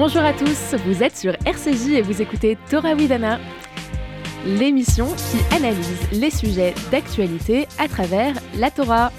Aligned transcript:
Bonjour 0.00 0.22
à 0.22 0.32
tous, 0.32 0.76
vous 0.86 1.02
êtes 1.02 1.16
sur 1.16 1.32
RCJ 1.44 1.88
et 1.94 2.02
vous 2.02 2.22
écoutez 2.22 2.56
Torah 2.70 2.94
Widana, 2.94 3.40
l'émission 4.46 5.06
qui 5.06 5.56
analyse 5.56 6.12
les 6.12 6.30
sujets 6.30 6.72
d'actualité 6.92 7.66
à 7.80 7.88
travers 7.88 8.36
la 8.54 8.70
Torah. 8.70 9.10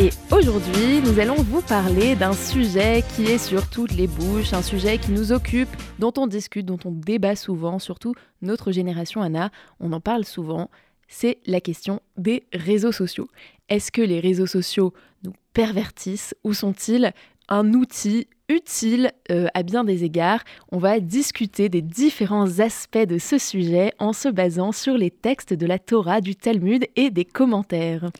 Et 0.00 0.10
aujourd'hui, 0.32 1.02
nous 1.04 1.20
allons 1.20 1.36
vous 1.36 1.62
parler 1.62 2.16
d'un 2.16 2.32
sujet 2.32 3.04
qui 3.14 3.26
est 3.26 3.38
sur 3.38 3.70
toutes 3.70 3.92
les 3.92 4.08
bouches, 4.08 4.54
un 4.54 4.62
sujet 4.62 4.98
qui 4.98 5.12
nous 5.12 5.30
occupe, 5.30 5.70
dont 6.00 6.12
on 6.16 6.26
discute, 6.26 6.66
dont 6.66 6.80
on 6.84 6.90
débat 6.90 7.36
souvent, 7.36 7.78
surtout 7.78 8.16
notre 8.42 8.72
génération 8.72 9.22
Anna, 9.22 9.52
on 9.78 9.92
en 9.92 10.00
parle 10.00 10.24
souvent, 10.24 10.68
c'est 11.06 11.38
la 11.46 11.60
question 11.60 12.00
des 12.16 12.42
réseaux 12.52 12.90
sociaux. 12.90 13.28
Est-ce 13.68 13.92
que 13.92 14.02
les 14.02 14.18
réseaux 14.18 14.46
sociaux 14.46 14.92
nous 15.22 15.32
pervertissent 15.52 16.34
ou 16.42 16.54
sont-ils 16.54 17.12
un 17.50 17.72
outil 17.74 18.26
utile 18.50 19.12
euh, 19.30 19.46
à 19.54 19.62
bien 19.62 19.84
des 19.84 20.04
égards. 20.04 20.42
On 20.72 20.78
va 20.78 21.00
discuter 21.00 21.68
des 21.68 21.82
différents 21.82 22.58
aspects 22.58 22.98
de 22.98 23.18
ce 23.18 23.38
sujet 23.38 23.92
en 23.98 24.12
se 24.12 24.28
basant 24.28 24.72
sur 24.72 24.98
les 24.98 25.10
textes 25.10 25.54
de 25.54 25.66
la 25.66 25.78
Torah, 25.78 26.20
du 26.20 26.36
Talmud 26.36 26.86
et 26.96 27.10
des 27.10 27.24
commentaires. 27.24 28.10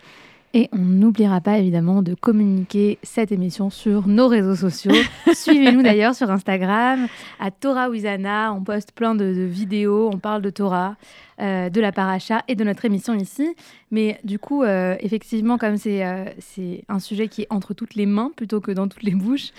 Et 0.52 0.68
on 0.72 0.78
n'oubliera 0.78 1.40
pas 1.40 1.58
évidemment 1.58 2.02
de 2.02 2.14
communiquer 2.14 2.98
cette 3.04 3.30
émission 3.30 3.70
sur 3.70 4.08
nos 4.08 4.26
réseaux 4.26 4.56
sociaux. 4.56 4.90
Suivez-nous 5.32 5.80
d'ailleurs 5.80 6.16
sur 6.16 6.28
Instagram, 6.28 7.06
à 7.38 7.52
Torah 7.52 7.88
Wizana. 7.88 8.52
On 8.52 8.64
poste 8.64 8.90
plein 8.90 9.14
de, 9.14 9.24
vidéos, 9.24 10.10
on 10.12 10.18
parle 10.18 10.42
de 10.42 10.50
Torah, 10.50 10.96
euh, 11.40 11.70
de 11.70 11.80
la 11.80 11.92
paracha 11.92 12.42
et 12.48 12.56
de 12.56 12.64
notre 12.64 12.84
émission 12.84 13.14
ici. 13.14 13.54
Mais 13.92 14.18
du 14.24 14.40
coup, 14.40 14.64
euh, 14.64 14.96
effectivement, 14.98 15.56
comme 15.56 15.76
euh, 15.86 16.24
c'est 16.40 16.82
un 16.88 16.98
sujet 16.98 17.28
qui 17.28 17.42
est 17.42 17.46
entre 17.50 17.72
toutes 17.72 17.94
les 17.94 18.06
mains 18.06 18.32
plutôt 18.34 18.60
que 18.60 18.72
dans 18.72 18.88
toutes 18.88 19.04
les 19.04 19.14
bouches, 19.14 19.52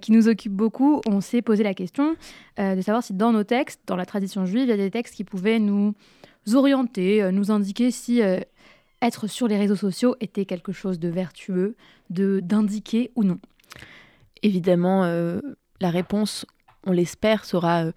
qui 0.00 0.10
nous 0.10 0.26
occupe 0.26 0.52
beaucoup, 0.52 1.02
on 1.06 1.20
s'est 1.20 1.42
posé 1.42 1.62
la 1.64 1.74
question 1.74 2.16
de 2.56 2.80
savoir 2.80 3.02
si 3.02 3.12
dans 3.12 3.32
nos 3.32 3.44
textes, 3.44 3.80
dans 3.86 3.96
la 3.96 4.06
tradition 4.06 4.46
juive, 4.46 4.64
il 4.64 4.70
y 4.70 4.72
a 4.72 4.76
des 4.76 4.90
textes 4.90 5.14
qui 5.14 5.24
pouvaient 5.24 5.58
nous 5.58 5.94
orienter, 6.54 7.30
nous 7.30 7.50
indiquer 7.50 7.90
si 7.90 8.22
être 9.02 9.26
sur 9.26 9.48
les 9.48 9.56
réseaux 9.56 9.76
sociaux 9.76 10.16
était 10.20 10.44
quelque 10.44 10.72
chose 10.72 10.98
de 10.98 11.08
vertueux, 11.08 11.76
de 12.10 12.40
d'indiquer 12.40 13.10
ou 13.16 13.24
non? 13.24 13.38
Évidemment, 14.42 15.04
euh, 15.04 15.40
la 15.80 15.90
réponse, 15.90 16.46
on 16.86 16.92
l'espère, 16.92 17.44
sera 17.44 17.84
euh, 17.84 17.92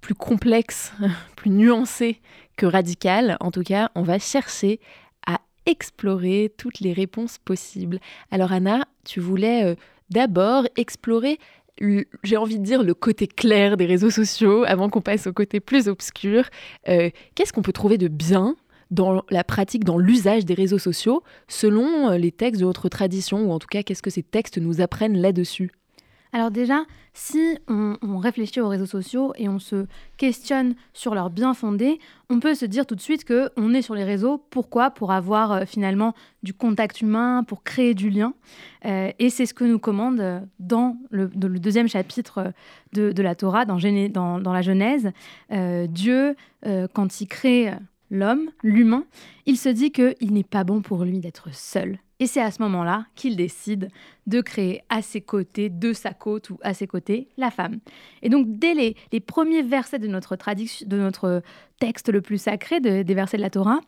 plus 0.00 0.14
complexe, 0.14 0.92
plus 1.36 1.50
nuancée 1.50 2.20
que 2.56 2.66
radicale. 2.66 3.36
En 3.40 3.50
tout 3.50 3.62
cas, 3.62 3.90
on 3.94 4.02
va 4.02 4.18
chercher 4.18 4.80
à 5.26 5.40
explorer 5.66 6.52
toutes 6.56 6.80
les 6.80 6.92
réponses 6.92 7.38
possibles. 7.38 7.98
Alors 8.30 8.52
Anna, 8.52 8.86
tu 9.04 9.20
voulais 9.20 9.64
euh, 9.64 9.74
d'abord 10.10 10.66
explorer 10.76 11.38
j'ai 12.22 12.38
envie 12.38 12.58
de 12.58 12.64
dire 12.64 12.82
le 12.82 12.94
côté 12.94 13.26
clair 13.26 13.76
des 13.76 13.84
réseaux 13.84 14.08
sociaux 14.08 14.64
avant 14.66 14.88
qu'on 14.88 15.02
passe 15.02 15.26
au 15.26 15.34
côté 15.34 15.60
plus 15.60 15.88
obscur. 15.88 16.48
Qu'est-ce 16.86 17.52
qu'on 17.52 17.60
peut 17.60 17.74
trouver 17.74 17.98
de 17.98 18.08
bien 18.08 18.56
dans 18.90 19.22
la 19.30 19.44
pratique, 19.44 19.84
dans 19.84 19.98
l'usage 19.98 20.44
des 20.44 20.54
réseaux 20.54 20.78
sociaux, 20.78 21.22
selon 21.48 22.10
euh, 22.10 22.18
les 22.18 22.32
textes 22.32 22.60
de 22.60 22.66
votre 22.66 22.88
tradition, 22.88 23.48
ou 23.48 23.52
en 23.52 23.58
tout 23.58 23.68
cas, 23.68 23.82
qu'est-ce 23.82 24.02
que 24.02 24.10
ces 24.10 24.22
textes 24.22 24.58
nous 24.58 24.80
apprennent 24.80 25.18
là-dessus? 25.18 25.70
Alors 26.32 26.50
déjà, 26.50 26.84
si 27.14 27.56
on, 27.66 28.18
réfléchit 28.18 28.60
aux 28.60 28.68
réseaux 28.68 28.84
sociaux 28.84 29.32
et 29.36 29.48
on 29.48 29.58
se 29.58 29.86
questionne 30.18 30.74
sur 30.92 31.14
leur 31.14 31.30
bien 31.30 31.54
fondé, 31.54 31.98
on 32.28 32.40
peut 32.40 32.54
se 32.54 32.66
dire 32.66 32.84
tout 32.84 32.94
de 32.94 33.00
suite 33.00 33.24
que 33.24 33.48
on 33.56 33.72
est 33.72 33.80
sur 33.80 33.94
les 33.94 34.04
réseaux. 34.04 34.36
Pourquoi? 34.50 34.90
Pour 34.90 35.12
avoir 35.12 35.52
euh, 35.52 35.64
finalement 35.64 36.14
du 36.42 36.52
contact 36.52 37.00
humain, 37.00 37.42
pour 37.42 37.62
créer 37.62 37.94
du 37.94 38.10
lien. 38.10 38.34
Euh, 38.84 39.12
et 39.18 39.30
c'est 39.30 39.46
ce 39.46 39.54
que 39.54 39.64
nous 39.64 39.78
commande 39.78 40.46
dans 40.58 40.98
le, 41.10 41.28
deuxième 41.28 41.88
chapitre 41.88 42.52
de, 42.92 43.22
la 43.22 43.34
Torah, 43.34 43.64
dans, 43.64 43.78
dans 43.78 44.52
la 44.52 44.62
Genèse. 44.62 45.10
Dieu, 45.88 46.36
quand 46.92 47.20
il 47.20 47.26
crée 47.28 47.72
l'homme, 48.10 48.50
l'humain, 48.62 49.04
il 49.46 49.56
se 49.56 49.68
dit 49.68 49.90
qu'il 49.92 50.32
n'est 50.32 50.44
pas 50.44 50.64
bon 50.64 50.82
pour 50.82 51.04
lui 51.04 51.18
d'être 51.18 51.54
seul. 51.54 51.98
Et 52.18 52.26
c'est 52.26 52.40
à 52.40 52.50
ce 52.50 52.62
moment-là 52.62 53.06
qu'il 53.14 53.36
décide 53.36 53.88
de 54.26 54.40
créer 54.40 54.80
à 54.88 55.02
ses 55.02 55.20
côtés, 55.20 55.68
de 55.68 55.92
sa 55.92 56.14
côte 56.14 56.48
ou 56.48 56.58
à 56.62 56.72
ses 56.72 56.86
côtés, 56.86 57.28
la 57.36 57.50
femme. 57.50 57.78
Et 58.22 58.30
donc, 58.30 58.46
dès 58.58 58.72
les, 58.72 59.20
premiers 59.20 59.62
versets 59.62 59.98
de 59.98 60.06
notre, 60.06 60.36
de 60.36 60.96
notre 60.96 61.42
texte 61.78 62.08
le 62.08 62.22
plus 62.22 62.38
sacré, 62.38 62.80
des 62.80 63.14
versets 63.14 63.36
de 63.36 63.42
la 63.42 63.50
Torah, 63.50 63.80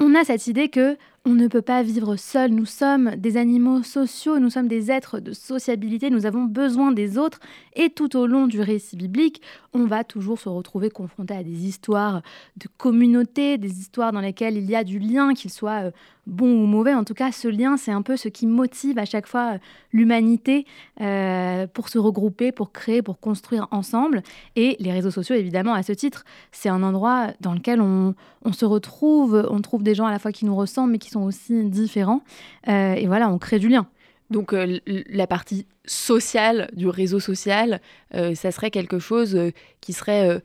on 0.00 0.14
a 0.14 0.24
cette 0.24 0.46
idée 0.46 0.68
que 0.68 0.96
on 1.26 1.30
ne 1.30 1.48
peut 1.48 1.60
pas 1.60 1.82
vivre 1.82 2.16
seul. 2.16 2.50
Nous 2.50 2.64
sommes 2.64 3.14
des 3.16 3.36
animaux 3.36 3.82
sociaux, 3.82 4.38
nous 4.38 4.48
sommes 4.48 4.68
des 4.68 4.90
êtres 4.90 5.20
de 5.20 5.32
sociabilité, 5.32 6.08
nous 6.08 6.24
avons 6.24 6.44
besoin 6.44 6.92
des 6.92 7.18
autres. 7.18 7.40
Et 7.76 7.90
tout 7.90 8.16
au 8.16 8.26
long 8.26 8.46
du 8.46 8.60
récit 8.62 8.96
biblique, 8.96 9.42
on 9.74 9.84
va 9.84 10.02
toujours 10.02 10.38
se 10.38 10.48
retrouver 10.48 10.88
confronté 10.88 11.34
à 11.34 11.42
des 11.42 11.66
histoires 11.66 12.22
de 12.56 12.68
communauté, 12.78 13.58
des 13.58 13.80
histoires 13.80 14.12
dans 14.12 14.20
lesquelles 14.20 14.56
il 14.56 14.64
y 14.64 14.74
a 14.74 14.82
du 14.82 14.98
lien, 14.98 15.34
qu'il 15.34 15.50
soit 15.50 15.84
euh, 15.84 15.90
bon 16.26 16.62
ou 16.62 16.66
mauvais. 16.66 16.94
En 16.94 17.04
tout 17.04 17.14
cas, 17.14 17.32
ce 17.32 17.48
lien, 17.48 17.76
c'est 17.76 17.92
un 17.92 18.02
peu 18.02 18.16
ce 18.16 18.28
qui 18.28 18.46
motive 18.46 18.98
à 18.98 19.04
chaque 19.04 19.26
fois 19.26 19.54
euh, 19.54 19.58
l'humanité 19.92 20.64
euh, 21.02 21.66
pour 21.66 21.90
se 21.90 21.98
regrouper, 21.98 22.50
pour 22.50 22.72
créer, 22.72 23.02
pour 23.02 23.20
construire 23.20 23.68
ensemble. 23.72 24.22
Et 24.56 24.76
les 24.80 24.90
réseaux 24.90 25.10
sociaux, 25.10 25.36
évidemment, 25.36 25.74
à 25.74 25.82
ce 25.82 25.92
titre, 25.92 26.24
c'est 26.50 26.70
un 26.70 26.82
endroit 26.82 27.28
dans 27.40 27.52
lequel 27.52 27.80
on, 27.82 28.14
on 28.42 28.52
se 28.52 28.64
retrouve, 28.64 29.46
on 29.50 29.60
trouve 29.60 29.82
des 29.82 29.89
gens 29.94 30.06
à 30.06 30.10
la 30.10 30.18
fois 30.18 30.32
qui 30.32 30.44
nous 30.44 30.56
ressemblent, 30.56 30.92
mais 30.92 30.98
qui 30.98 31.10
sont 31.10 31.22
aussi 31.22 31.64
différents. 31.64 32.22
Euh, 32.68 32.94
et 32.94 33.06
voilà, 33.06 33.28
on 33.28 33.38
crée 33.38 33.58
du 33.58 33.68
lien. 33.68 33.86
Donc 34.30 34.52
euh, 34.52 34.78
la 34.86 35.26
partie 35.26 35.66
sociale 35.86 36.70
du 36.72 36.88
réseau 36.88 37.20
social, 37.20 37.80
euh, 38.14 38.34
ça 38.34 38.52
serait 38.52 38.70
quelque 38.70 38.98
chose 38.98 39.36
qui 39.80 39.92
serait, 39.92 40.40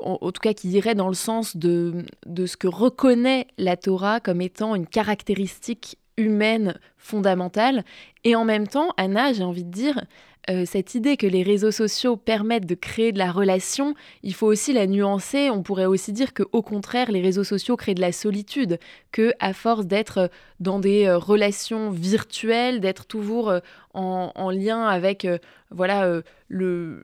en, 0.00 0.32
tout 0.32 0.40
cas 0.40 0.54
qui 0.54 0.70
irait 0.70 0.96
dans 0.96 1.08
le 1.08 1.14
sens 1.14 1.56
de 1.56 2.04
ce 2.36 2.56
que 2.56 2.66
reconnaît 2.66 3.46
la 3.58 3.76
Torah 3.76 4.20
comme 4.20 4.40
étant 4.40 4.74
une 4.74 4.86
caractéristique 4.86 5.98
humaine 6.18 6.74
fondamentale. 6.96 7.84
Et 8.24 8.34
en 8.34 8.44
même 8.44 8.66
temps, 8.66 8.90
Anna, 8.96 9.32
j'ai 9.32 9.44
envie 9.44 9.64
de 9.64 9.70
dire, 9.70 10.04
euh, 10.50 10.64
cette 10.64 10.94
idée 10.94 11.16
que 11.16 11.26
les 11.26 11.42
réseaux 11.42 11.70
sociaux 11.70 12.16
permettent 12.16 12.66
de 12.66 12.74
créer 12.74 13.12
de 13.12 13.18
la 13.18 13.30
relation, 13.30 13.94
il 14.22 14.34
faut 14.34 14.46
aussi 14.46 14.72
la 14.72 14.86
nuancer. 14.86 15.50
On 15.50 15.62
pourrait 15.62 15.84
aussi 15.84 16.12
dire 16.12 16.32
que, 16.32 16.42
au 16.52 16.62
contraire, 16.62 17.10
les 17.10 17.20
réseaux 17.20 17.44
sociaux 17.44 17.76
créent 17.76 17.94
de 17.94 18.00
la 18.00 18.12
solitude, 18.12 18.78
que 19.12 19.32
à 19.40 19.52
force 19.52 19.86
d'être 19.86 20.30
dans 20.60 20.78
des 20.78 21.06
euh, 21.06 21.18
relations 21.18 21.90
virtuelles, 21.90 22.80
d'être 22.80 23.06
toujours 23.06 23.50
euh, 23.50 23.60
en, 23.94 24.50
lien 24.50 24.86
avec 24.86 25.26
voilà 25.72 26.22
le 26.46 27.02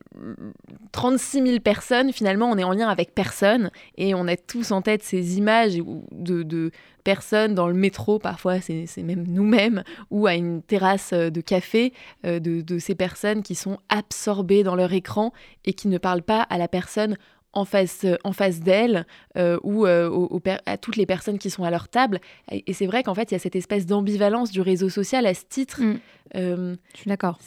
36 0.92 1.42
000 1.44 1.58
personnes, 1.58 2.12
finalement, 2.12 2.48
on 2.48 2.56
est 2.56 2.62
en 2.62 2.72
lien 2.72 2.88
avec 2.88 3.12
personne 3.14 3.72
et 3.98 4.14
on 4.14 4.28
a 4.28 4.36
tous 4.36 4.70
en 4.70 4.80
tête 4.80 5.02
ces 5.02 5.36
images 5.36 5.74
de 6.12 6.70
personnes 7.04 7.54
dans 7.54 7.68
le 7.68 7.74
métro, 7.74 8.18
parfois 8.18 8.60
c'est 8.60 9.02
même 9.02 9.24
nous-mêmes, 9.28 9.84
ou 10.10 10.26
à 10.26 10.34
une 10.34 10.62
terrasse 10.62 11.12
de 11.12 11.40
café, 11.40 11.92
de, 12.24 12.38
de 12.38 12.78
ces 12.78 12.94
personnes 12.94 13.42
qui 13.42 13.54
sont 13.54 13.78
absorbées 13.88 14.62
dans 14.62 14.74
leur 14.74 14.92
écran 14.92 15.32
et 15.64 15.74
qui 15.74 15.88
ne 15.88 15.98
parlent 15.98 16.22
pas 16.22 16.42
à 16.42 16.58
la 16.58 16.66
personne 16.66 17.16
en 17.54 17.64
face, 17.64 18.06
en 18.24 18.32
face 18.32 18.60
d'elle 18.60 19.06
euh, 19.36 19.58
ou 19.62 19.86
euh, 19.86 20.28
à 20.66 20.76
toutes 20.76 20.96
les 20.96 21.06
personnes 21.06 21.38
qui 21.38 21.50
sont 21.50 21.64
à 21.64 21.70
leur 21.70 21.88
table. 21.88 22.20
Et, 22.50 22.72
c'est 22.72 22.86
vrai 22.86 23.02
qu'en 23.02 23.14
fait, 23.14 23.30
il 23.30 23.34
y 23.34 23.36
a 23.36 23.40
cette 23.40 23.56
espèce 23.56 23.86
d'ambivalence 23.86 24.50
du 24.50 24.60
réseau 24.60 24.88
social 24.88 25.26
à 25.26 25.34
ce 25.34 25.44
titre. 25.48 25.80
Mm. 25.80 25.98
Euh, 26.36 26.74
Je 26.94 27.00
suis 27.00 27.08
d'accord. 27.08 27.38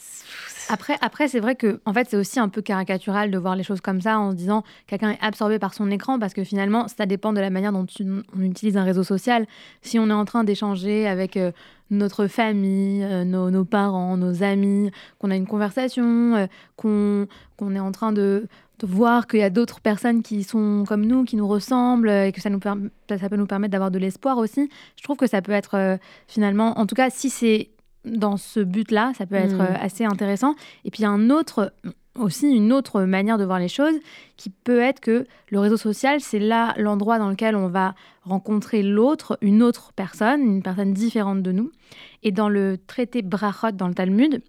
Après, 0.70 0.96
après 1.00 1.28
c'est 1.28 1.40
vrai 1.40 1.56
que 1.56 1.80
en 1.84 1.92
fait, 1.92 2.08
c'est 2.10 2.16
aussi 2.16 2.38
un 2.38 2.48
peu 2.48 2.62
caricatural 2.62 3.30
de 3.30 3.38
voir 3.38 3.56
les 3.56 3.62
choses 3.62 3.80
comme 3.80 4.00
ça 4.00 4.18
en 4.18 4.32
se 4.32 4.36
disant 4.36 4.64
quelqu'un 4.86 5.10
est 5.10 5.18
absorbé 5.20 5.58
par 5.58 5.74
son 5.74 5.90
écran 5.90 6.18
parce 6.18 6.34
que 6.34 6.44
finalement, 6.44 6.88
ça 6.88 7.06
dépend 7.06 7.32
de 7.32 7.40
la 7.40 7.50
manière 7.50 7.72
dont 7.72 7.86
on 8.00 8.42
utilise 8.42 8.76
un 8.76 8.84
réseau 8.84 9.02
social. 9.02 9.46
Si 9.82 9.98
on 9.98 10.08
est 10.10 10.14
en 10.14 10.24
train 10.24 10.44
d'échanger 10.44 11.08
avec 11.08 11.38
notre 11.90 12.26
famille, 12.26 13.02
euh, 13.04 13.24
nos, 13.24 13.64
parents, 13.64 14.16
nos 14.16 14.42
amis, 14.42 14.90
qu'on 15.18 15.30
a 15.30 15.36
une 15.36 15.46
conversation, 15.46 16.34
euh, 16.36 16.46
qu'on 16.76 17.74
est 17.74 17.80
en 17.80 17.92
train 17.92 18.12
de, 18.12 18.46
voir 18.86 19.26
qu'il 19.26 19.40
y 19.40 19.42
a 19.42 19.50
d'autres 19.50 19.80
personnes 19.80 20.22
qui 20.22 20.44
sont 20.44 20.84
comme 20.86 21.04
nous, 21.04 21.24
qui 21.24 21.36
nous 21.36 21.48
ressemblent, 21.48 22.10
et 22.10 22.32
que 22.32 22.40
ça, 22.40 22.50
nous 22.50 22.60
ça 22.60 23.28
peut 23.28 23.36
nous 23.36 23.46
permettre 23.46 23.72
d'avoir 23.72 23.90
de 23.90 23.98
l'espoir 23.98 24.38
aussi. 24.38 24.68
Je 24.96 25.02
trouve 25.02 25.16
que 25.16 25.26
ça 25.26 25.42
peut 25.42 25.52
être 25.52 25.76
euh, 25.76 25.96
finalement, 26.26 26.78
en 26.78 26.86
tout 26.86 26.94
cas, 26.94 27.10
si 27.10 27.30
c'est 27.30 27.70
dans 28.04 28.36
ce 28.36 28.60
but-là, 28.60 29.12
ça 29.18 29.26
peut 29.26 29.34
être 29.34 29.56
mmh. 29.56 29.76
assez 29.80 30.04
intéressant. 30.04 30.54
Et 30.84 30.90
puis 30.90 31.00
il 31.00 31.02
y 31.02 31.06
a 31.06 31.10
un 31.10 31.30
autre 31.30 31.72
aussi 32.18 32.48
une 32.48 32.72
autre 32.72 33.02
manière 33.02 33.38
de 33.38 33.44
voir 33.44 33.58
les 33.58 33.68
choses 33.68 33.94
qui 34.36 34.50
peut 34.50 34.80
être 34.80 35.00
que 35.00 35.26
le 35.50 35.60
réseau 35.60 35.76
social, 35.76 36.20
c'est 36.20 36.38
là 36.38 36.74
l'endroit 36.76 37.18
dans 37.18 37.28
lequel 37.28 37.56
on 37.56 37.68
va 37.68 37.94
rencontrer 38.22 38.82
l'autre, 38.82 39.38
une 39.40 39.62
autre 39.62 39.92
personne, 39.94 40.42
une 40.42 40.62
personne 40.62 40.92
différente 40.92 41.42
de 41.42 41.52
nous. 41.52 41.70
Et 42.22 42.32
dans 42.32 42.48
le 42.48 42.78
traité 42.86 43.22
Brachot 43.22 43.72
dans 43.72 43.88
le 43.88 43.94
Talmud, 43.94 44.42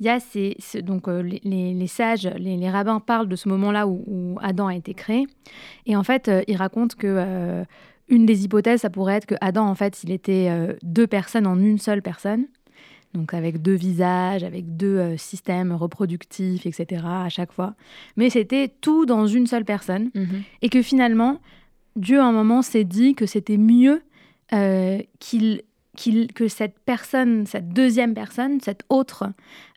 il 0.00 0.06
y 0.06 0.08
a 0.08 0.18
ces, 0.18 0.56
donc 0.82 1.08
euh, 1.08 1.22
les, 1.22 1.86
sages, 1.86 2.26
les, 2.26 2.70
rabbins 2.70 3.00
parlent 3.00 3.28
de 3.28 3.36
ce 3.36 3.48
moment-là 3.50 3.86
où, 3.86 4.38
Adam 4.40 4.68
a 4.68 4.74
été 4.74 4.94
créé. 4.94 5.26
Et 5.86 5.94
en 5.94 6.02
fait, 6.02 6.28
euh, 6.28 6.42
ils 6.48 6.56
racontent 6.56 6.96
que 6.98 7.06
euh, 7.06 7.64
une 8.08 8.24
des 8.24 8.44
hypothèses, 8.44 8.80
ça 8.80 8.90
pourrait 8.90 9.16
être 9.16 9.26
que 9.26 9.34
Adam, 9.42 9.66
en 9.66 9.74
fait, 9.74 10.02
il 10.02 10.10
était 10.10 10.50
deux 10.82 11.06
personnes 11.06 11.46
en 11.46 11.58
une 11.58 11.78
seule 11.78 12.02
personne. 12.02 12.46
donc 13.14 13.34
avec 13.34 13.60
deux 13.60 13.74
visages, 13.74 14.42
avec 14.42 14.76
deux 14.76 15.16
systèmes 15.16 15.72
reproductifs, 15.72 16.66
etc. 16.66 17.04
à 17.04 17.28
chaque 17.28 17.52
fois. 17.52 17.74
Mais 18.16 18.30
c'était 18.30 18.68
tout 18.80 19.06
dans 19.06 19.26
une 19.26 19.46
seule 19.46 19.64
personne. 19.64 20.10
Mhm. 20.14 20.42
Et 20.62 20.70
que 20.70 20.82
finalement, 20.82 21.40
Dieu 21.96 22.20
à 22.20 22.24
un 22.24 22.32
moment 22.32 22.62
s'est 22.62 22.84
dit 22.84 23.14
que 23.14 23.26
c'était 23.26 23.58
mieux 23.58 24.02
euh, 24.52 24.98
qu'il 25.20 25.62
que 26.34 26.48
cette 26.48 26.78
personne, 26.84 27.46
cette 27.46 27.68
deuxième 27.70 28.14
personne, 28.14 28.60
cette 28.60 28.82
autre, 28.88 29.24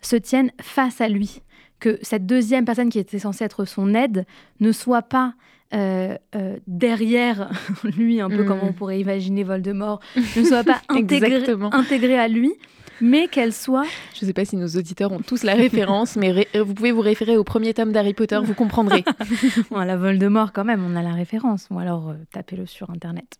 se 0.02 0.16
tienne 0.16 0.52
face 0.62 1.02
à 1.02 1.10
lui. 1.10 1.42
Que 1.80 2.00
cette 2.02 2.26
deuxième 2.26 2.66
personne 2.66 2.90
qui 2.90 3.00
était 3.00 3.20
censée 3.20 3.44
être 3.44 3.66
son 3.66 3.94
aide 3.94 4.26
ne 4.60 4.72
soit 4.72 5.02
pas 5.02 5.34
euh, 5.74 6.16
euh, 6.36 6.58
derrière 6.68 7.50
lui, 7.84 8.22
un 8.22 8.30
peu 8.30 8.44
Mhm. 8.44 8.46
comme 8.46 8.60
on 8.62 8.74
pourrait 8.74 9.00
imaginer 9.00 9.44
Voldemort, 9.44 10.00
ne 10.38 10.44
soit 10.44 10.64
pas 10.64 10.82
intégrée 10.88 11.44
intégrée 11.72 12.20
à 12.20 12.28
lui, 12.28 12.54
mais 13.02 13.28
qu'elle 13.28 13.54
soit 13.54 13.86
Je 14.16 14.24
ne 14.24 14.28
sais 14.28 14.34
pas 14.34 14.46
si 14.46 14.56
nos 14.56 14.68
auditeurs 14.68 15.12
ont 15.12 15.20
tous 15.20 15.44
la 15.44 15.54
référence, 15.56 16.16
mais 16.16 16.32
ré- 16.32 16.48
vous 16.56 16.74
pouvez 16.74 16.92
vous 16.92 17.02
référer 17.02 17.38
au 17.38 17.44
premier 17.44 17.74
tome 17.74 17.92
d'Harry 17.92 18.14
Potter, 18.14 18.40
vous 18.44 18.54
comprendrez. 18.54 19.04
Bon, 19.72 19.80
la 19.80 19.98
Voldemort, 19.98 20.52
quand 20.54 20.64
même, 20.66 20.84
on 20.86 20.96
a 20.96 21.02
la 21.02 21.14
référence. 21.14 21.68
Ou 21.72 21.80
alors, 21.80 22.10
euh, 22.10 22.14
tapez-le 22.32 22.66
sur 22.66 22.90
Internet. 22.90 23.38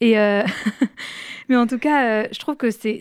Et 0.00 0.18
euh, 0.18 0.42
Mais 1.48 1.56
en 1.56 1.66
tout 1.66 1.78
cas, 1.78 2.04
euh, 2.22 2.28
je 2.32 2.38
trouve 2.38 2.56
que 2.56 2.70
c'est 2.70 3.00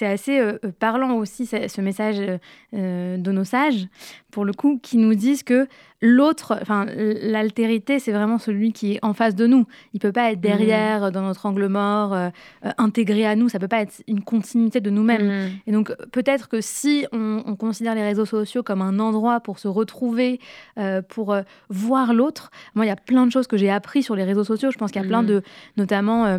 assez 0.00 0.38
euh, 0.40 0.58
euh, 0.64 0.72
parlant 0.78 1.14
aussi, 1.16 1.46
ce 1.46 1.68
ce 1.68 1.80
message 1.80 2.16
euh, 2.18 2.38
euh, 2.74 3.16
de 3.18 3.30
nos 3.32 3.44
sages, 3.44 3.86
pour 4.30 4.44
le 4.44 4.52
coup, 4.52 4.78
qui 4.82 4.96
nous 4.96 5.14
disent 5.14 5.42
que 5.42 5.68
l'autre, 6.04 6.58
enfin, 6.60 6.86
l'altérité, 6.94 7.98
c'est 7.98 8.12
vraiment 8.12 8.38
celui 8.38 8.72
qui 8.72 8.92
est 8.94 8.98
en 9.02 9.14
face 9.14 9.34
de 9.34 9.46
nous. 9.46 9.66
Il 9.94 10.00
peut 10.00 10.12
pas 10.12 10.30
être 10.32 10.40
derrière, 10.40 11.10
dans 11.10 11.22
notre 11.22 11.46
angle 11.46 11.66
mort, 11.68 12.12
euh, 12.12 12.28
euh, 12.66 12.70
intégré 12.76 13.24
à 13.24 13.36
nous. 13.36 13.48
Ça 13.48 13.58
peut 13.58 13.68
pas 13.68 13.80
être 13.80 14.02
une 14.06 14.22
continuité 14.22 14.80
de 14.80 14.90
nous-mêmes. 14.90 15.26
Mm. 15.26 15.50
Et 15.66 15.72
donc 15.72 15.92
peut-être 16.12 16.48
que 16.48 16.60
si 16.60 17.06
on, 17.12 17.42
on 17.46 17.56
considère 17.56 17.94
les 17.94 18.02
réseaux 18.02 18.26
sociaux 18.26 18.62
comme 18.62 18.82
un 18.82 18.98
endroit 18.98 19.40
pour 19.40 19.58
se 19.58 19.66
retrouver, 19.66 20.40
euh, 20.78 21.00
pour 21.00 21.32
euh, 21.32 21.40
voir 21.70 22.12
l'autre, 22.12 22.50
moi 22.74 22.84
il 22.84 22.88
y 22.88 22.92
a 22.92 22.96
plein 22.96 23.26
de 23.26 23.32
choses 23.32 23.46
que 23.46 23.56
j'ai 23.56 23.70
appris 23.70 24.02
sur 24.02 24.14
les 24.14 24.24
réseaux 24.24 24.44
sociaux. 24.44 24.70
Je 24.70 24.76
pense 24.76 24.92
qu'il 24.92 25.00
y 25.00 25.04
a 25.04 25.08
plein 25.08 25.22
Mhm. 25.22 25.28
de, 25.28 25.42
notamment, 25.78 26.26
euh, 26.26 26.38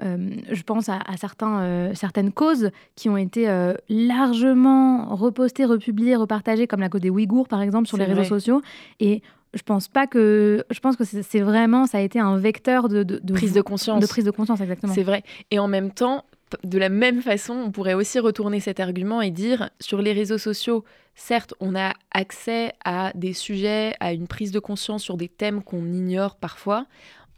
je 0.00 0.62
pense 0.62 0.88
à, 0.88 0.98
à 1.06 1.16
certains, 1.16 1.60
euh, 1.60 1.94
certaines 1.94 2.32
causes 2.32 2.70
qui 2.96 3.08
ont 3.08 3.16
été 3.16 3.48
euh, 3.48 3.74
largement 3.88 5.14
repostées, 5.14 5.64
republiées, 5.64 6.16
repartagées, 6.16 6.66
comme 6.66 6.80
la 6.80 6.88
cause 6.88 7.00
des 7.00 7.10
Ouïghours 7.10 7.48
par 7.48 7.60
exemple 7.62 7.86
sur 7.88 7.96
les 7.96 8.04
réseaux 8.04 8.24
sociaux. 8.24 8.62
Et 9.00 9.22
je 9.54 9.62
pense 9.62 9.86
pas 9.88 10.06
que, 10.06 10.64
je 10.70 10.80
pense 10.80 10.96
que 10.96 11.04
c'est 11.04 11.40
vraiment, 11.40 11.86
ça 11.86 11.98
a 11.98 12.00
été 12.00 12.18
un 12.18 12.36
vecteur 12.36 12.88
de, 12.88 13.02
de, 13.04 13.20
de- 13.22 13.32
Prise 13.34 13.52
de 13.52 13.60
conscience. 13.60 14.00
de 14.02 14.06
prise 14.06 14.24
de 14.24 14.30
conscience 14.32 14.60
exactement. 14.60 14.92
C'est 14.92 15.04
vrai. 15.04 15.22
Et 15.52 15.58
en 15.60 15.68
même 15.68 15.92
temps, 15.92 16.24
de 16.64 16.78
la 16.78 16.88
même 16.88 17.20
façon, 17.22 17.54
on 17.54 17.70
pourrait 17.70 17.94
aussi 17.94 18.18
retourner 18.18 18.60
cet 18.60 18.80
argument 18.80 19.22
et 19.22 19.30
dire 19.30 19.70
sur 19.80 20.02
les 20.02 20.12
réseaux 20.12 20.38
sociaux, 20.38 20.84
certes, 21.14 21.54
on 21.60 21.76
a 21.76 21.92
accès 22.12 22.72
à 22.84 23.12
des 23.14 23.32
sujets, 23.32 23.94
à 24.00 24.12
une 24.12 24.26
prise 24.26 24.50
de 24.50 24.58
conscience 24.58 25.02
sur 25.02 25.16
des 25.16 25.28
thèmes 25.28 25.62
qu'on 25.62 25.86
ignore 25.92 26.34
parfois. 26.36 26.86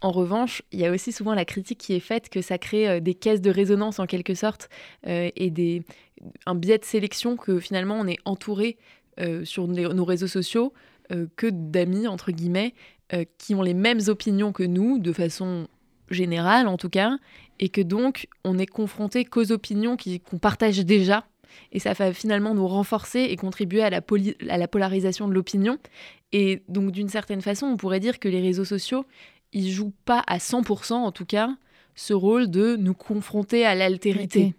En 0.01 0.11
revanche, 0.11 0.61
il 0.71 0.79
y 0.79 0.85
a 0.85 0.91
aussi 0.91 1.11
souvent 1.11 1.33
la 1.33 1.45
critique 1.45 1.79
qui 1.79 1.93
est 1.93 1.99
faite 1.99 2.29
que 2.29 2.41
ça 2.41 2.57
crée 2.57 2.87
euh, 2.87 2.99
des 2.99 3.15
caisses 3.15 3.41
de 3.41 3.49
résonance 3.49 3.99
en 3.99 4.05
quelque 4.05 4.35
sorte 4.35 4.69
euh, 5.07 5.31
et 5.35 5.49
des, 5.49 5.81
un 6.45 6.53
biais 6.53 6.77
de 6.77 6.85
sélection 6.85 7.35
que 7.35 7.59
finalement 7.59 7.95
on 7.99 8.05
est 8.05 8.19
entouré 8.25 8.77
euh, 9.19 9.43
sur 9.43 9.67
nos 9.67 10.05
réseaux 10.05 10.27
sociaux 10.27 10.73
que 11.37 11.47
d'amis, 11.49 12.05
entre 12.05 12.33
guillemets, 12.33 12.73
qui 13.37 13.55
ont 13.55 13.61
les 13.61 13.73
mêmes 13.73 14.01
opinions 14.07 14.51
que 14.51 14.63
nous, 14.63 14.99
de 14.99 15.13
façon 15.13 15.69
générale 16.09 16.67
en 16.67 16.75
tout 16.75 16.89
cas, 16.89 17.17
et 17.61 17.69
que 17.69 17.79
donc 17.79 18.27
on 18.43 18.57
est 18.57 18.65
confronté 18.65 19.23
qu'aux 19.23 19.53
opinions 19.53 19.95
qu'on 19.95 20.37
partage 20.37 20.79
déjà. 20.79 21.25
Et 21.71 21.79
ça 21.79 21.93
va 21.93 22.13
finalement 22.13 22.53
nous 22.53 22.67
renforcer 22.67 23.21
et 23.21 23.35
contribuer 23.35 23.83
à 23.83 23.89
la, 23.89 24.01
à 24.49 24.57
la 24.57 24.67
polarisation 24.67 25.27
de 25.27 25.33
l'opinion. 25.33 25.77
Et 26.31 26.63
donc 26.67 26.91
d'une 26.91 27.09
certaine 27.09 27.41
façon, 27.41 27.67
on 27.67 27.77
pourrait 27.77 27.99
dire 27.99 28.19
que 28.19 28.27
les 28.27 28.41
réseaux 28.41 28.65
sociaux, 28.65 29.05
ils 29.53 29.71
jouent 29.71 29.93
pas 30.05 30.23
à 30.27 30.37
100% 30.37 30.93
en 30.93 31.11
tout 31.11 31.25
cas 31.25 31.55
ce 31.95 32.13
rôle 32.13 32.49
de 32.49 32.75
nous 32.75 32.93
confronter 32.93 33.65
à 33.65 33.75
l'altérité. 33.75 34.53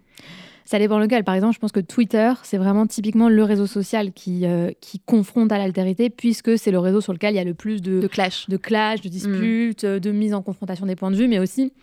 Ça 0.65 0.77
dépend 0.77 0.99
lequel. 0.99 1.23
Par 1.23 1.33
exemple, 1.33 1.55
je 1.55 1.59
pense 1.59 1.71
que 1.71 1.79
Twitter, 1.79 2.31
c'est 2.43 2.57
vraiment 2.57 2.85
typiquement 2.85 3.27
le 3.27 3.43
réseau 3.43 3.65
social 3.65 4.13
qui, 4.13 4.45
euh, 4.45 4.71
qui 4.81 4.99
confronte 4.99 5.51
à 5.51 5.57
l'altérité, 5.57 6.11
puisque 6.11 6.59
c'est 6.59 6.69
le 6.69 6.77
réseau 6.77 7.01
sur 7.01 7.11
lequel 7.11 7.33
il 7.33 7.37
y 7.37 7.39
a 7.39 7.43
le 7.43 7.55
plus 7.55 7.81
de, 7.81 8.01
De 8.01 8.07
clash. 8.07 8.47
de 8.49 8.57
clash, 8.57 9.01
de 9.01 9.09
disputes, 9.09 9.83
euh, 9.83 9.99
de 9.99 10.11
mise 10.11 10.35
en 10.35 10.43
confrontation 10.43 10.85
des 10.85 10.95
points 10.95 11.09
de 11.09 11.15
vue, 11.15 11.27
mais 11.27 11.39
aussi 11.39 11.73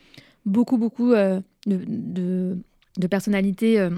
beaucoup, 0.45 0.79
beaucoup 0.79 1.13
euh, 1.13 1.41
de, 1.67 1.81
de, 1.87 2.59
de 2.97 3.07
personnalités 3.09 3.81
euh, 3.81 3.91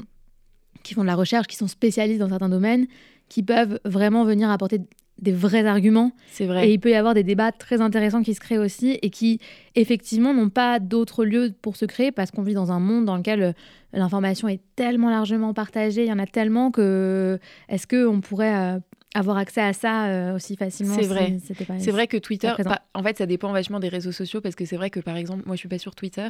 qui 0.82 0.94
font 0.94 1.02
de 1.02 1.06
la 1.06 1.14
recherche, 1.14 1.46
qui 1.46 1.56
sont 1.56 1.69
spécialistes 1.69 2.20
dans 2.20 2.28
certains 2.28 2.48
domaines, 2.48 2.86
qui 3.28 3.42
peuvent 3.42 3.78
vraiment 3.84 4.25
venir 4.25 4.50
apporter 4.50 4.80
des 5.20 5.32
vrais 5.32 5.66
arguments. 5.66 6.12
C'est 6.30 6.46
vrai. 6.46 6.69
Et 6.69 6.72
il 6.72 6.78
peut 6.78 6.90
y 6.90 6.94
avoir 6.94 7.12
des 7.12 7.25
débats 7.25 7.50
très 7.50 7.80
intéressants 7.80 8.22
qui 8.22 8.34
se 8.34 8.40
créent 8.40 8.56
aussi 8.58 8.98
et 9.02 9.10
qui, 9.10 9.40
effectivement, 9.75 10.32
n'ont 10.32 10.48
pas 10.48 10.78
d'autre 10.78 11.25
lieu 11.25 11.52
pour 11.60 11.76
se 11.76 11.84
créer 11.86 12.12
parce 12.12 12.30
qu'on 12.30 12.42
vit 12.42 12.54
dans 12.54 12.70
un 12.70 12.78
monde 12.78 13.04
dans 13.04 13.16
lequel 13.16 13.42
euh, 13.42 13.52
l'information 13.92 14.46
est 14.48 14.60
tellement 14.76 15.10
largement 15.10 15.54
partagée, 15.54 16.04
il 16.04 16.08
y 16.08 16.12
en 16.12 16.20
a 16.20 16.26
tellement 16.26 16.70
que 16.70 17.40
est-ce 17.69 17.86
qu'on 17.88 18.20
pourrait 18.20 18.54
euh, 18.54 18.78
avoir 19.16 19.38
accès 19.38 19.60
à 19.60 19.72
ça 19.72 20.06
euh, 20.06 20.36
aussi 20.36 20.54
facilement 20.54 20.94
C'est 20.94 21.06
vrai. 21.08 21.36
C'est 21.78 21.90
vrai 21.90 22.06
que 22.06 22.16
Twitter, 22.16 22.52
pas- 22.62 22.82
en 22.94 23.02
fait, 23.02 23.19
ça 23.19 23.26
dépend 23.26 23.50
vachement 23.52 23.80
des 23.80 23.88
réseaux 23.88 24.12
sociaux 24.12 24.40
parce 24.40 24.54
que 24.54 24.66
c'est 24.66 24.76
vrai 24.76 24.90
que 24.90 25.00
par 25.00 25.16
exemple, 25.16 25.42
moi 25.46 25.56
je 25.56 25.60
suis 25.60 25.69
pas 25.69 25.78
sur 25.78 25.96
Twitter 25.96 26.28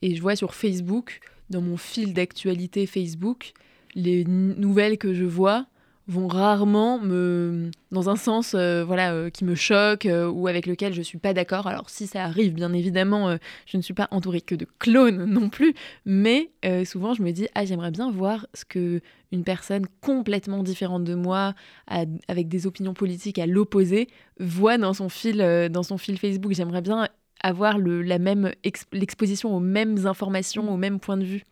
et 0.00 0.16
je 0.16 0.22
vois 0.22 0.34
sur 0.34 0.54
Facebook, 0.54 1.20
dans 1.50 1.60
mon 1.60 1.76
fil 1.76 2.14
d'actualité 2.14 2.86
Facebook, 2.86 3.52
les 3.94 4.24
nouvelles 4.24 4.98
que 4.98 5.14
je 5.14 5.24
vois 5.24 5.66
vont 6.08 6.26
rarement 6.26 6.98
me 6.98 7.70
dans 7.92 8.10
un 8.10 8.16
sens 8.16 8.54
euh, 8.54 8.84
voilà 8.84 9.12
euh, 9.12 9.30
qui 9.30 9.44
me 9.44 9.54
choque 9.54 10.06
euh, 10.06 10.28
ou 10.28 10.48
avec 10.48 10.66
lequel 10.66 10.92
je 10.92 11.02
suis 11.02 11.18
pas 11.18 11.32
d'accord. 11.34 11.68
Alors 11.68 11.88
si 11.88 12.08
ça 12.08 12.24
arrive 12.24 12.52
bien 12.52 12.72
évidemment 12.72 13.36
je 13.66 13.76
ne 13.76 13.82
suis 13.82 13.94
pas 13.94 14.08
entourée 14.10 14.40
que 14.40 14.56
de 14.56 14.66
clones 14.80 15.24
non 15.26 15.48
plus 15.48 15.72
mais 16.06 16.50
souvent 16.84 17.14
je 17.14 17.22
me 17.22 17.30
dis 17.30 17.46
ah 17.54 17.64
j'aimerais 17.64 17.92
bien 17.92 18.10
voir 18.10 18.46
ce 18.54 18.64
que 18.64 19.00
une 19.30 19.44
personne 19.44 19.86
complètement 20.00 20.64
différente 20.64 21.04
de 21.04 21.14
moi 21.14 21.54
à- 21.86 22.04
avec 22.26 22.48
des 22.48 22.66
opinions 22.66 22.94
politiques 22.94 23.38
à 23.38 23.46
l'opposé 23.46 24.08
voit 24.40 24.78
dans 24.78 24.94
son 24.94 25.08
fil 25.08 25.38
dans 25.70 25.82
son 25.84 25.96
fil 25.98 26.18
Facebook. 26.18 26.52
J'aimerais 26.52 26.82
bien 26.82 27.08
avoir 27.42 27.78
le, 27.78 28.02
la 28.02 28.18
même 28.18 28.52
ex- 28.64 28.86
l'exposition 28.92 29.54
aux 29.56 29.60
mêmes 29.60 30.06
informations 30.06 30.72
aux 30.72 30.76
mêmes 30.76 30.98
points 30.98 31.16
de 31.16 31.24
vue 31.24 31.44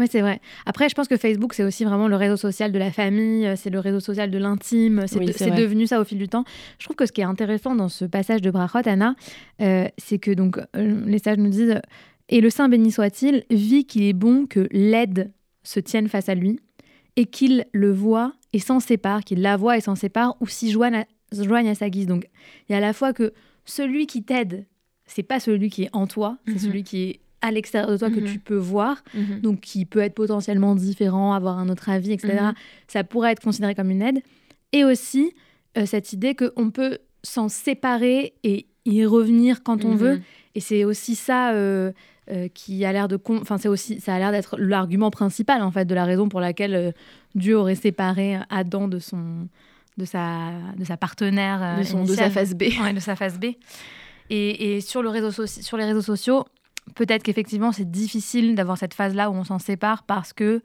Oui, 0.00 0.06
c'est 0.10 0.20
vrai. 0.22 0.40
Après, 0.66 0.88
je 0.88 0.94
pense 0.94 1.06
que 1.08 1.16
Facebook, 1.16 1.54
c'est 1.54 1.62
aussi 1.62 1.84
vraiment 1.84 2.08
le 2.08 2.16
réseau 2.16 2.36
social 2.36 2.72
de 2.72 2.78
la 2.78 2.90
famille, 2.90 3.46
euh, 3.46 3.54
c'est 3.56 3.70
le 3.70 3.78
réseau 3.78 4.00
social 4.00 4.30
de 4.30 4.38
l'intime, 4.38 5.04
c'est 5.06 5.18
Oui, 5.18 5.26
de- 5.26 5.32
c'est 5.32 5.50
devenu 5.50 5.86
ça 5.86 6.00
au 6.00 6.04
fil 6.04 6.18
du 6.18 6.28
temps. 6.28 6.44
Je 6.78 6.84
trouve 6.86 6.96
que 6.96 7.06
ce 7.06 7.12
qui 7.12 7.20
est 7.20 7.24
intéressant 7.24 7.74
dans 7.74 7.88
ce 7.88 8.04
passage 8.04 8.40
de 8.40 8.50
Brachot, 8.50 8.78
Anna, 8.86 9.14
euh, 9.60 9.86
c'est 9.98 10.18
que 10.18 10.30
donc 10.30 10.58
euh, 10.76 11.02
les 11.06 11.18
sages 11.18 11.38
nous 11.38 11.50
disent 11.50 11.80
Et 12.30 12.40
le 12.40 12.48
Saint 12.50 12.68
béni 12.68 12.90
soit-il, 12.92 13.44
vit 13.50 13.84
qu'il 13.84 14.02
est 14.04 14.12
bon 14.12 14.46
que 14.46 14.66
l'aide 14.72 15.32
se 15.62 15.80
tienne 15.80 16.08
face 16.08 16.28
à 16.28 16.34
lui, 16.34 16.58
et 17.16 17.26
qu'il 17.26 17.66
le 17.72 17.92
voit 17.92 18.32
et 18.52 18.58
s'en 18.60 18.80
sépare, 18.80 19.22
qu'il 19.24 19.42
la 19.42 19.56
voit 19.56 19.76
et 19.76 19.80
s'en 19.80 19.94
sépare, 19.96 20.36
ou 20.40 20.46
s'y 20.46 20.70
joigne 20.70 20.94
à, 20.94 21.04
se 21.32 21.42
joigne 21.44 21.68
à 21.68 21.74
sa 21.74 21.90
guise. 21.90 22.06
Donc, 22.06 22.26
il 22.68 22.72
y 22.72 22.74
a 22.74 22.78
à 22.78 22.80
la 22.80 22.92
fois 22.92 23.12
que 23.12 23.32
celui 23.64 24.06
qui 24.06 24.22
t'aide, 24.22 24.64
c'est 25.06 25.22
pas 25.24 25.40
celui 25.40 25.70
qui 25.70 25.82
est 25.82 25.90
en 25.92 26.06
toi, 26.06 26.38
c'est 26.46 26.52
Mhm. 26.54 26.58
celui 26.58 26.82
qui 26.84 27.02
est 27.02 27.20
à 27.42 27.50
l'extérieur 27.50 27.90
de 27.90 27.96
toi 27.96 28.10
que 28.10 28.20
Mhm. 28.20 28.26
tu 28.32 28.38
peux 28.38 28.56
voir, 28.56 29.02
Mhm. 29.14 29.40
donc 29.40 29.60
qui 29.60 29.84
peut 29.86 30.00
être 30.00 30.14
potentiellement 30.14 30.74
différent, 30.74 31.32
avoir 31.32 31.58
un 31.58 31.68
autre 31.68 31.88
avis, 31.88 32.12
etc. 32.12 32.34
Mhm. 32.42 32.52
Ça 32.88 33.04
pourrait 33.04 33.32
être 33.32 33.42
considéré 33.42 33.74
comme 33.74 33.90
une 33.90 34.02
aide. 34.02 34.20
Et 34.72 34.84
aussi 34.84 35.32
euh, 35.78 35.86
cette 35.86 36.12
idée 36.12 36.34
qu'on 36.34 36.70
peut 36.70 36.98
s'en 37.22 37.48
séparer 37.48 38.34
et 38.42 38.66
y 38.86 39.04
revenir 39.04 39.62
quand 39.62 39.84
on 39.84 39.94
veut. 39.94 40.20
Et 40.56 40.60
c'est 40.60 40.84
aussi 40.84 41.14
ça 41.14 41.52
euh, 41.52 41.92
euh, 42.32 42.48
qui 42.52 42.84
a 42.84 42.92
l'air 42.92 43.06
de, 43.06 43.18
enfin 43.40 43.56
c'est 43.56 43.68
aussi, 43.68 44.00
ça 44.00 44.14
a 44.14 44.18
l'air 44.18 44.32
d'être 44.32 44.56
l'argument 44.58 45.10
principal 45.12 45.62
en 45.62 45.70
fait 45.70 45.84
de 45.84 45.94
la 45.94 46.04
raison 46.04 46.28
pour 46.28 46.40
laquelle 46.40 46.74
euh, 46.74 46.90
Dieu 47.36 47.56
aurait 47.56 47.76
séparé 47.76 48.38
Adam 48.50 48.88
de 48.88 48.98
son, 48.98 49.46
de 49.96 50.04
sa, 50.04 50.50
de 50.76 50.84
sa 50.84 50.96
partenaire, 50.96 51.78
de, 51.78 51.84
son, 51.84 51.98
de 52.02 52.08
initiale. 52.08 52.32
sa 52.32 52.40
face 52.40 52.54
B 52.54 52.62
Ouais, 52.82 52.92
de 52.92 53.00
sa 53.00 53.14
face 53.14 53.38
B. 53.38 53.44
Et, 54.28 54.76
et 54.76 54.80
sur, 54.80 55.02
le 55.02 55.08
réseau 55.08 55.30
soci- 55.30 55.62
sur 55.62 55.76
les 55.76 55.84
réseaux 55.84 56.02
sociaux, 56.02 56.44
peut-être 56.94 57.22
qu'effectivement, 57.22 57.72
c'est 57.72 57.90
difficile 57.90 58.54
d'avoir 58.54 58.78
cette 58.78 58.94
phase-là 58.94 59.30
où 59.30 59.34
on 59.34 59.44
s'en 59.44 59.58
sépare 59.58 60.02
parce 60.04 60.32
que 60.32 60.62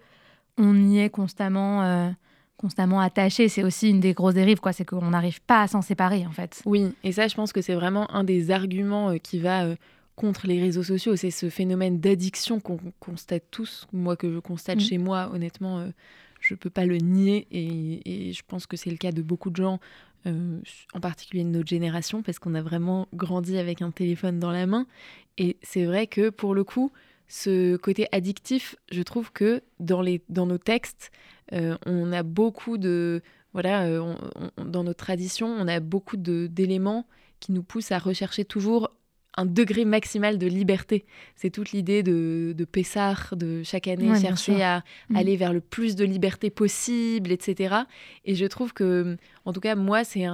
on 0.57 0.75
y 0.75 0.99
est 0.99 1.09
constamment, 1.09 1.83
euh, 1.83 2.09
constamment 2.57 2.99
attaché. 3.01 3.49
C'est 3.49 3.63
aussi 3.63 3.89
une 3.89 3.99
des 3.99 4.13
grosses 4.13 4.35
dérives, 4.35 4.59
quoi. 4.59 4.71
C'est 4.73 4.85
qu'on 4.85 5.09
n'arrive 5.09 5.41
pas 5.41 5.61
à 5.61 5.67
s'en 5.67 5.81
séparer, 5.81 6.25
en 6.25 6.31
fait. 6.31 6.61
Oui, 6.65 6.93
et 7.03 7.11
ça, 7.11 7.27
je 7.27 7.35
pense 7.35 7.51
que 7.51 7.61
c'est 7.61 7.75
vraiment 7.75 8.09
un 8.11 8.23
des 8.23 8.51
arguments 8.51 9.09
euh, 9.09 9.17
qui 9.17 9.39
va 9.39 9.65
euh, 9.65 9.75
contre 10.15 10.47
les 10.47 10.61
réseaux 10.61 10.83
sociaux. 10.83 11.15
C'est 11.15 11.31
ce 11.31 11.49
phénomène 11.49 11.99
d'addiction 11.99 12.59
qu'on 12.59 12.79
constate 12.99 13.43
tous. 13.51 13.85
Moi, 13.91 14.15
que 14.15 14.31
je 14.31 14.39
constate 14.39 14.77
Mm. 14.77 14.81
chez 14.81 14.97
moi, 14.97 15.29
honnêtement, 15.33 15.85
je 16.39 16.55
peux 16.55 16.69
pas 16.69 16.85
le 16.85 16.97
nier. 16.97 17.47
Et, 17.51 18.29
et 18.29 18.33
je 18.33 18.43
pense 18.47 18.65
que 18.65 18.77
c'est 18.77 18.91
le 18.91 18.97
cas 18.97 19.11
de 19.11 19.21
beaucoup 19.21 19.49
de 19.49 19.57
gens, 19.57 19.79
euh, 20.25 20.59
en 20.93 20.99
particulier 20.99 21.43
de 21.43 21.49
notre 21.49 21.67
génération, 21.67 22.21
parce 22.21 22.39
qu'on 22.39 22.55
a 22.55 22.61
vraiment 22.61 23.07
grandi 23.13 23.57
avec 23.57 23.81
un 23.81 23.91
téléphone 23.91 24.39
dans 24.39 24.51
la 24.51 24.65
main. 24.65 24.87
Et 25.37 25.57
c'est 25.61 25.85
vrai 25.85 26.07
que 26.07 26.29
pour 26.29 26.55
le 26.55 26.63
coup, 26.63 26.91
ce 27.27 27.75
côté 27.77 28.07
addictif, 28.11 28.75
je 28.91 29.01
trouve 29.01 29.31
que 29.31 29.61
dans, 29.79 30.01
les, 30.01 30.21
dans 30.29 30.45
nos 30.45 30.57
textes, 30.57 31.11
euh, 31.53 31.77
on 31.85 32.11
a 32.11 32.23
beaucoup 32.23 32.77
de... 32.77 33.21
Voilà, 33.53 33.85
euh, 33.85 34.15
dans 34.57 34.83
notre 34.83 35.05
tradition, 35.05 35.47
on 35.47 35.67
a 35.67 35.79
beaucoup 35.79 36.17
d'éléments 36.17 37.07
qui 37.39 37.53
nous 37.53 37.63
poussent 37.63 37.93
à 37.93 37.99
rechercher 37.99 38.43
toujours 38.43 38.91
un 39.37 39.45
degré 39.45 39.85
maximal 39.85 40.37
de 40.37 40.47
liberté. 40.47 41.05
C'est 41.35 41.49
toute 41.49 41.71
l'idée 41.71 42.03
de, 42.03 42.53
de 42.55 42.65
Pessard, 42.65 43.35
de 43.35 43.63
chaque 43.63 43.87
année 43.87 44.19
chercher 44.19 44.63
à 44.63 44.83
mm. 45.09 45.15
aller 45.15 45.37
vers 45.37 45.53
le 45.53 45.61
plus 45.61 45.95
de 45.95 46.05
liberté 46.05 46.49
possible, 46.49 47.31
etc. 47.31 47.75
Et 48.23 48.35
je 48.35 48.45
trouve 48.45 48.73
que, 48.73 49.17
en 49.45 49.53
tout 49.53 49.59
cas, 49.59 49.75
moi, 49.75 50.03
c'est 50.03 50.25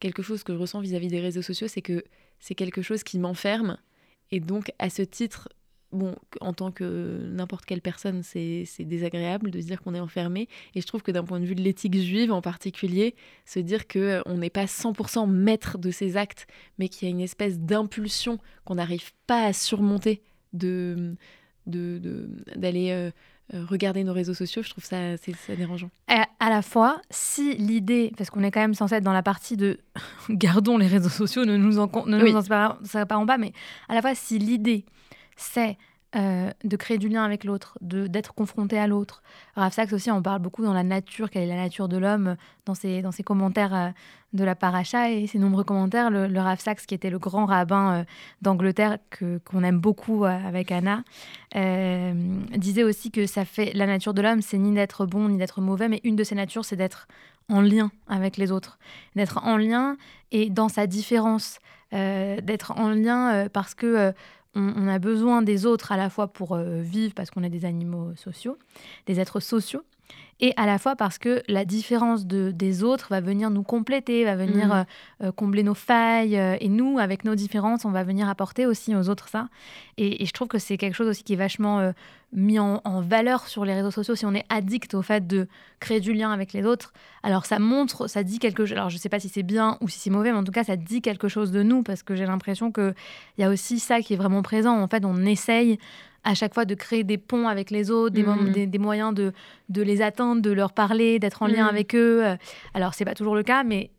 quelque 0.00 0.22
chose 0.22 0.42
que 0.42 0.52
je 0.52 0.58
ressens 0.58 0.80
vis 0.80 0.94
à 0.94 0.98
-vis 0.98 1.08
des 1.08 1.20
réseaux 1.20 1.42
sociaux, 1.42 1.68
c'est 1.68 1.82
que 1.82 2.04
c'est 2.40 2.54
quelque 2.54 2.82
chose 2.82 3.02
qui 3.04 3.18
m'enferme. 3.18 3.78
Et 4.30 4.40
donc, 4.40 4.72
à 4.78 4.90
ce 4.90 5.02
titre, 5.02 5.48
bon, 5.92 6.14
en 6.40 6.52
tant 6.52 6.70
que 6.70 7.28
n'importe 7.30 7.64
quelle 7.64 7.80
personne, 7.80 8.22
c'est 8.22 8.66
désagréable 8.80 9.50
de 9.50 9.60
se 9.60 9.66
dire 9.66 9.80
qu'on 9.82 9.94
est 9.94 10.00
enfermé. 10.00 10.48
Et 10.74 10.80
je 10.80 10.86
trouve 10.86 11.02
que 11.02 11.12
d'un 11.12 11.24
point 11.24 11.40
de 11.40 11.44
vue 11.44 11.54
de 11.54 11.62
l'éthique 11.62 11.96
juive 11.96 12.32
en 12.32 12.42
particulier, 12.42 13.14
se 13.44 13.60
dire 13.60 13.86
qu'on 13.86 13.98
euh, 14.00 14.36
n'est 14.36 14.50
pas 14.50 14.64
100% 14.64 15.28
maître 15.28 15.78
de 15.78 15.90
ses 15.90 16.16
actes, 16.16 16.46
mais 16.78 16.88
qu'il 16.88 17.08
y 17.08 17.10
a 17.10 17.14
une 17.14 17.20
espèce 17.20 17.58
d'impulsion 17.58 18.38
qu'on 18.64 18.76
n'arrive 18.76 19.12
pas 19.26 19.44
à 19.44 19.52
surmonter 19.52 20.22
de 20.52 21.16
d'aller 21.64 22.90
euh, 22.90 23.10
euh, 23.54 23.64
regarder 23.66 24.02
nos 24.02 24.12
réseaux 24.12 24.34
sociaux, 24.34 24.62
je 24.62 24.70
trouve 24.70 24.84
ça, 24.84 25.16
c'est 25.18 25.56
dérangeant. 25.56 25.90
À, 26.08 26.26
à, 26.40 26.48
la 26.48 26.62
fois, 26.62 27.02
si 27.10 27.54
l'idée, 27.54 28.10
parce 28.16 28.30
qu'on 28.30 28.42
est 28.42 28.50
quand 28.50 28.60
même 28.60 28.74
censé 28.74 28.94
être 28.94 29.04
dans 29.04 29.12
la 29.12 29.22
partie 29.22 29.56
de 29.56 29.78
gardons 30.30 30.78
les 30.78 30.86
réseaux 30.86 31.08
sociaux, 31.08 31.44
ne 31.44 31.56
nous 31.56 31.78
en, 31.78 31.90
ne 32.06 32.18
nous 32.18 32.36
en 32.36 32.42
pas, 33.26 33.38
mais 33.38 33.52
à 33.88 33.94
la 33.94 34.00
fois, 34.00 34.14
si 34.14 34.38
l'idée 34.38 34.86
c'est 35.42 35.76
euh, 36.14 36.50
de 36.62 36.76
créer 36.76 36.98
du 36.98 37.08
lien 37.08 37.24
avec 37.24 37.42
l'autre, 37.42 37.78
d'être 37.80 38.34
confronté 38.34 38.78
à 38.78 38.86
l'autre. 38.86 39.22
Rav 39.56 39.72
Sachs 39.72 39.94
aussi, 39.94 40.10
on 40.10 40.20
parle 40.20 40.40
beaucoup 40.42 40.62
dans 40.62 40.74
la 40.74 40.82
nature, 40.82 41.30
quelle 41.30 41.44
est 41.44 41.46
la 41.46 41.56
nature 41.56 41.88
de 41.88 41.96
l'homme, 41.96 42.36
dans 42.66 42.74
ses, 42.74 43.00
dans 43.00 43.12
commentaires 43.24 43.74
euh, 43.74 43.88
de 44.34 44.44
la 44.44 44.54
paracha 44.54 45.10
et 45.10 45.26
ses 45.26 45.38
nombreux 45.38 45.64
commentaires. 45.64 46.10
Le, 46.10 46.26
le 46.26 46.40
Sachs, 46.58 46.84
qui 46.84 46.94
était 46.94 47.08
le 47.08 47.18
grand 47.18 47.46
rabbin 47.46 47.92
euh, 47.94 48.04
d'Angleterre, 48.42 48.98
qu'on 49.18 49.64
aime 49.64 49.78
beaucoup 49.78 50.26
avec 50.26 50.70
Anna, 50.70 51.02
disait 51.54 52.82
aussi 52.82 53.10
que 53.10 53.26
ça 53.26 53.46
fait 53.46 53.72
la 53.72 53.86
nature 53.86 54.12
de 54.12 54.20
l'homme, 54.20 54.42
c'est 54.42 54.58
ni 54.58 54.74
d'être 54.74 55.06
bon 55.06 55.30
ni 55.30 55.38
d'être 55.38 55.62
mauvais, 55.62 55.88
mais 55.88 56.02
une 56.04 56.16
de 56.16 56.24
ses 56.24 56.34
natures, 56.34 56.66
c'est 56.66 56.76
d'être 56.76 57.08
en 57.48 57.62
lien 57.62 57.90
avec 58.06 58.36
les 58.36 58.52
autres, 58.52 58.78
d'être 59.16 59.42
en 59.44 59.56
lien 59.56 59.96
et 60.30 60.50
dans 60.50 60.68
sa 60.68 60.86
différence, 60.86 61.58
d'être 61.90 62.72
en 62.76 62.90
lien 62.90 63.48
parce 63.52 63.74
que 63.74 64.12
on, 64.54 64.88
a 64.88 64.98
besoin 64.98 65.42
des 65.42 65.66
autres 65.66 65.92
à 65.92 65.96
la 65.96 66.10
fois 66.10 66.28
pour 66.28 66.54
euh, 66.54 66.80
vivre, 66.80 67.14
parce 67.14 67.30
qu'on 67.30 67.42
est 67.42 67.50
des 67.50 67.64
animaux 67.64 68.14
sociaux, 68.16 68.58
des 69.06 69.18
êtres 69.20 69.40
sociaux, 69.40 69.82
et 70.40 70.52
à 70.56 70.66
la 70.66 70.78
fois 70.78 70.96
parce 70.96 71.18
que 71.18 71.42
la 71.46 71.64
différence 71.64 72.26
de, 72.26 72.50
des 72.50 72.82
autres 72.82 73.06
va 73.10 73.20
venir 73.20 73.50
nous 73.50 73.62
compléter, 73.62 74.24
va 74.24 74.34
venir 74.34 74.68
mm. 74.68 74.72
euh, 74.72 74.84
euh, 75.24 75.32
combler 75.32 75.62
nos 75.62 75.74
failles, 75.74 76.34
et 76.34 76.68
nous, 76.68 76.98
avec 76.98 77.24
nos 77.24 77.34
différences, 77.34 77.84
on 77.84 77.90
va 77.90 78.02
venir 78.02 78.28
apporter 78.28 78.66
aussi 78.66 78.94
aux 78.96 79.08
autres 79.08 79.28
ça. 79.28 79.48
Et, 79.98 80.24
je 80.26 80.32
trouve 80.32 80.48
que 80.48 80.58
c'est 80.58 80.76
quelque 80.76 80.94
chose 80.94 81.08
aussi 81.08 81.22
qui 81.22 81.34
est 81.34 81.36
vachement 81.36 81.92
mis 82.32 82.58
en, 82.58 82.80
valeur 83.02 83.46
sur 83.46 83.64
les 83.64 83.74
réseaux 83.74 83.90
sociaux 83.90 84.14
si 84.14 84.24
on 84.24 84.34
est 84.34 84.44
addict 84.48 84.94
au 84.94 85.02
fait 85.02 85.26
de 85.26 85.48
créer 85.80 86.00
du 86.00 86.12
lien 86.12 86.30
avec 86.32 86.52
les 86.52 86.64
autres. 86.64 86.92
Alors 87.22 87.44
ça 87.44 87.58
montre, 87.58 88.08
ça 88.08 88.22
dit 88.22 88.38
quelque 88.38 88.64
chose. 88.64 88.76
Alors 88.76 88.90
je 88.90 88.96
sais 88.96 89.08
pas 89.08 89.20
si 89.20 89.28
c'est 89.28 89.42
bien 89.42 89.76
ou 89.80 89.88
si 89.88 89.98
c'est 89.98 90.10
mauvais, 90.10 90.32
mais 90.32 90.38
en 90.38 90.44
tout 90.44 90.52
cas 90.52 90.64
ça 90.64 90.76
dit 90.76 91.02
quelque 91.02 91.28
chose 91.28 91.52
de 91.52 91.62
nous 91.62 91.82
parce 91.82 92.02
que 92.02 92.14
j'ai 92.14 92.24
l'impression 92.24 92.72
qu'il 92.72 92.94
y 93.38 93.44
a 93.44 93.50
aussi 93.50 93.78
ça 93.78 94.00
qui 94.00 94.14
est 94.14 94.16
vraiment 94.16 94.42
présent. 94.42 94.80
En 94.80 94.88
fait, 94.88 95.04
on 95.04 95.24
essaye 95.26 95.78
à 96.24 96.34
chaque 96.34 96.54
fois 96.54 96.64
de 96.64 96.74
créer 96.74 97.04
des 97.04 97.18
ponts 97.18 97.48
avec 97.48 97.70
les 97.70 97.90
autres, 97.90 98.14
des, 98.14 98.22
mm. 98.22 98.78
moyens 98.78 99.14
de, 99.14 99.32
de, 99.68 99.82
les 99.82 100.02
attendre, 100.02 100.40
de 100.42 100.50
leur 100.50 100.72
parler, 100.72 101.18
d'être 101.18 101.42
en 101.42 101.46
lien 101.46 101.64
mm. 101.64 101.68
avec 101.68 101.94
eux. 101.94 102.24
Alors 102.74 102.94
c'est 102.94 103.04
pas 103.04 103.14
toujours 103.14 103.34
le 103.34 103.42
cas, 103.42 103.64
mais 103.64 103.90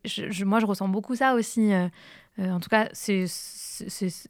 moi 0.46 0.60
je 0.60 0.66
ressens 0.66 0.88
beaucoup 0.88 1.16
ça 1.16 1.36
aussi. 1.36 1.74
Euh, 1.74 1.88
euh, 2.40 2.50
en 2.50 2.60
tout 2.60 2.70
cas, 2.70 2.90
c'est 2.94 3.26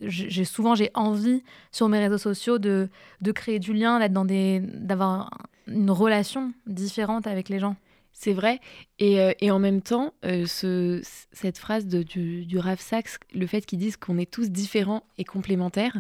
j'ai 0.01 0.45
souvent 0.45 0.75
j'ai 0.75 0.89
envie 0.93 1.43
sur 1.71 1.89
mes 1.89 2.00
réseaux 2.00 2.17
sociaux 2.17 2.59
de, 2.59 2.89
de 3.21 3.31
créer 3.31 3.59
du 3.59 3.73
lien, 3.73 4.00
d'être 4.00 4.13
dans 4.13 4.25
des 4.25 4.59
d'avoir 4.62 5.29
une 5.67 5.91
relation 5.91 6.53
différente 6.65 7.27
avec 7.27 7.50
les 7.50 7.59
gens. 7.59 7.75
C'est 8.12 8.33
vrai. 8.33 8.59
Et, 9.00 9.19
euh, 9.19 9.33
et, 9.39 9.50
en 9.50 9.59
même 9.59 9.81
temps, 9.81 10.13
euh, 10.23 10.45
ce, 10.45 11.01
cette 11.31 11.57
phrase 11.57 11.88
de, 11.88 12.03
du, 12.03 12.45
du 12.45 12.59
Rav 12.59 12.79
Sachs, 12.79 13.17
le 13.33 13.47
fait 13.47 13.65
qu'ils 13.65 13.79
disent 13.79 13.97
qu'on 13.97 14.17
est 14.19 14.29
tous 14.29 14.51
différents 14.51 15.03
et 15.17 15.23
complémentaires, 15.23 15.97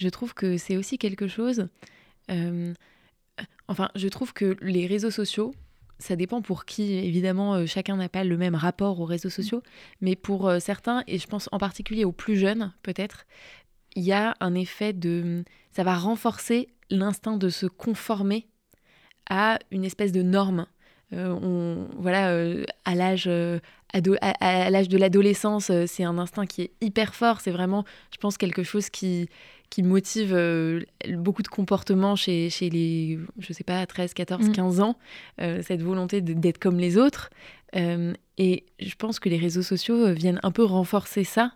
je 0.00 0.08
trouve 0.08 0.34
que 0.34 0.56
c'est 0.56 0.76
aussi 0.76 0.98
quelque 0.98 1.28
chose. 1.28 1.68
Euh, 2.30 2.72
enfin, 3.68 3.90
je 3.94 4.08
trouve 4.08 4.32
que 4.32 4.56
les 4.62 4.86
réseaux 4.86 5.10
sociaux, 5.10 5.52
ça 5.98 6.16
dépend 6.16 6.40
pour 6.40 6.64
qui. 6.64 6.94
Évidemment, 6.94 7.54
euh, 7.54 7.66
chacun 7.66 7.96
n'a 7.96 8.08
pas 8.08 8.24
le 8.24 8.36
même 8.38 8.54
rapport 8.54 8.98
aux 8.98 9.04
réseaux 9.04 9.28
sociaux, 9.28 9.62
mais 10.00 10.16
pour 10.16 10.48
euh, 10.48 10.58
certains, 10.58 11.04
et 11.06 11.18
je 11.18 11.26
pense 11.26 11.48
en 11.52 11.58
particulier 11.58 12.04
aux 12.04 12.12
plus 12.12 12.36
jeunes, 12.36 12.72
peut-être, 12.82 13.26
il 13.94 14.02
y 14.02 14.12
a 14.12 14.34
un 14.40 14.54
effet 14.54 14.94
de. 14.94 15.44
Ça 15.70 15.84
va 15.84 15.96
renforcer 15.96 16.70
l'instinct 16.88 17.36
de 17.36 17.50
se 17.50 17.66
conformer 17.66 18.48
à 19.28 19.58
une 19.70 19.84
espèce 19.84 20.12
de 20.12 20.22
norme. 20.22 20.66
Euh, 21.12 21.28
on, 21.42 21.88
voilà, 21.98 22.34
à 22.84 22.94
l'âge 22.94 23.28
à, 23.92 24.70
l'âge 24.70 24.88
de 24.88 24.96
l'adolescence, 24.96 25.70
c'est 25.86 26.04
un 26.04 26.18
instinct 26.18 26.46
qui 26.46 26.62
est 26.62 26.72
hyper 26.80 27.14
fort. 27.14 27.40
C'est 27.40 27.50
vraiment, 27.50 27.84
je 28.12 28.18
pense, 28.18 28.38
quelque 28.38 28.62
chose 28.62 28.88
qui, 28.88 29.28
qui 29.70 29.84
motive 29.84 30.34
euh, 30.34 30.80
beaucoup 31.10 31.42
de 31.42 31.48
comportements 31.48 32.16
chez, 32.16 32.50
chez 32.50 32.68
les, 32.68 33.18
je 33.38 33.52
sais 33.52 33.64
pas, 33.64 33.86
13, 33.86 34.14
14, 34.14 34.50
15 34.50 34.80
ans, 34.80 34.96
euh, 35.40 35.62
cette 35.62 35.80
volonté 35.80 36.20
d'être 36.20 36.58
comme 36.58 36.78
les 36.78 36.98
autres. 36.98 37.30
Euh, 37.76 38.12
et 38.36 38.66
je 38.80 38.94
pense 38.96 39.20
que 39.20 39.28
les 39.28 39.38
réseaux 39.38 39.62
sociaux 39.62 40.12
viennent 40.12 40.40
un 40.42 40.50
peu 40.50 40.64
renforcer 40.64 41.22
ça, 41.22 41.52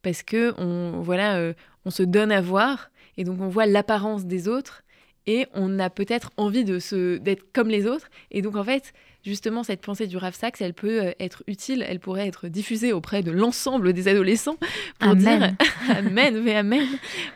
parce 0.00 0.22
que 0.22 0.54
on, 0.58 1.02
voilà, 1.02 1.52
on 1.84 1.90
se 1.90 2.02
donne 2.02 2.32
à 2.32 2.40
voir, 2.40 2.90
et 3.18 3.24
donc 3.24 3.40
on 3.40 3.48
voit 3.48 3.66
l'apparence 3.66 4.24
des 4.24 4.48
autres, 4.48 4.82
et 5.26 5.46
on 5.52 5.78
a 5.78 5.90
peut-être 5.90 6.30
envie 6.38 6.64
de 6.64 7.18
d'être 7.18 7.52
comme 7.52 7.68
les 7.68 7.86
autres. 7.86 8.08
Et 8.30 8.40
donc 8.40 8.56
en 8.56 8.64
fait, 8.64 8.94
justement, 9.24 9.62
cette 9.62 9.80
pensée 9.80 10.06
du 10.06 10.16
Rav 10.16 10.34
Sachs, 10.34 10.60
elle 10.60 10.74
peut 10.74 11.06
euh, 11.06 11.12
être 11.20 11.42
utile, 11.46 11.84
elle 11.86 12.00
pourrait 12.00 12.26
être 12.26 12.48
diffusée 12.48 12.92
auprès 12.92 13.22
de 13.22 13.30
l'ensemble 13.30 13.92
des 13.92 14.08
adolescents 14.08 14.56
pour 14.98 15.16
dire 15.16 15.54
Amen, 15.88 16.42
mais 16.42 16.56
Amen, 16.56 16.86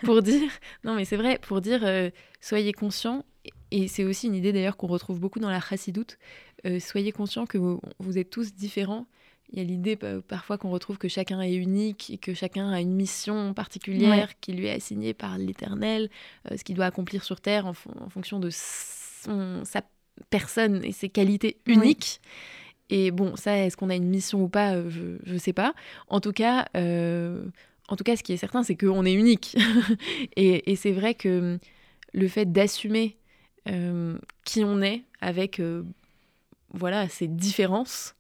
pour 0.03 0.23
dire 0.23 0.51
non 0.85 0.95
mais 0.95 1.05
c'est 1.05 1.17
vrai, 1.17 1.39
pour 1.41 1.61
dire 1.61 1.81
euh, 1.85 2.11
soyez 2.41 2.73
conscients. 2.73 3.25
Et 3.71 3.89
c'est 3.89 4.05
aussi 4.05 4.27
une 4.27 4.35
idée 4.35 4.53
d'ailleurs 4.53 4.77
qu'on 4.77 4.87
retrouve 4.87 5.19
beaucoup 5.19 5.41
dans 5.41 5.51
la 5.51 5.61
chassidoute. 5.61 6.19
Euh, 6.67 6.79
soyez 6.79 7.11
conscients 7.11 7.47
que 7.47 7.57
vous, 7.57 8.19
êtes 8.19 8.29
tous 8.29 8.53
différents. 8.53 9.07
Il 9.51 9.59
y 9.59 9.62
a 9.62 9.65
l'idée 9.65 9.97
parfois 10.29 10.59
qu'on 10.59 10.71
retrouve 10.71 10.99
que 10.99 11.09
chacun 11.09 11.41
est 11.41 11.55
unique 11.55 12.11
et 12.11 12.19
que 12.19 12.35
chacun 12.35 12.71
a 12.71 12.81
une 12.81 12.95
mission 12.95 13.55
particulière 13.55 14.39
qui 14.41 14.53
lui 14.53 14.67
est 14.67 14.73
assignée 14.73 15.15
par 15.15 15.37
l'Éternel, 15.37 16.11
ce 16.55 16.62
qu'il 16.65 16.75
doit 16.75 16.87
accomplir 16.87 17.23
sur 17.23 17.41
Terre 17.41 17.67
en, 17.67 17.75
en 18.01 18.09
fonction 18.09 18.41
de 18.41 18.49
son, 18.51 19.62
sa 19.65 19.83
personne 20.31 20.85
et 20.85 20.92
ses 20.92 21.09
qualités 21.09 21.59
uniques. 21.66 22.21
Et 22.90 23.11
bon, 23.11 23.37
ça, 23.37 23.57
est-ce 23.57 23.76
qu'on 23.76 23.88
a 23.88 23.95
une 23.95 24.09
mission 24.09 24.42
ou 24.42 24.49
pas 24.49 24.75
euh, 24.75 24.90
Je 24.90 25.33
ne 25.33 25.38
sais 25.38 25.54
pas. 25.54 25.73
En 26.09 26.21
tout 26.21 26.33
cas, 26.33 26.66
euh, 26.76 27.42
en 27.88 27.97
tout 27.97 28.04
cas, 28.04 28.16
ce 28.16 28.23
qui 28.23 28.35
est 28.35 28.37
certain, 28.37 28.62
c'est 28.62 28.76
qu'on 28.76 29.07
est 29.07 29.14
unique. 29.14 29.57
et, 30.37 30.76
c'est 30.76 30.92
vrai 30.92 31.14
que 31.14 31.59
le 32.12 32.28
fait 32.28 32.52
d'assumer 32.52 33.16
euh, 33.69 34.19
qui 34.45 34.62
on 34.62 34.83
est 34.83 35.04
avec 35.23 35.62
voilà 36.75 37.09
ces 37.09 37.28
différences, 37.28 38.14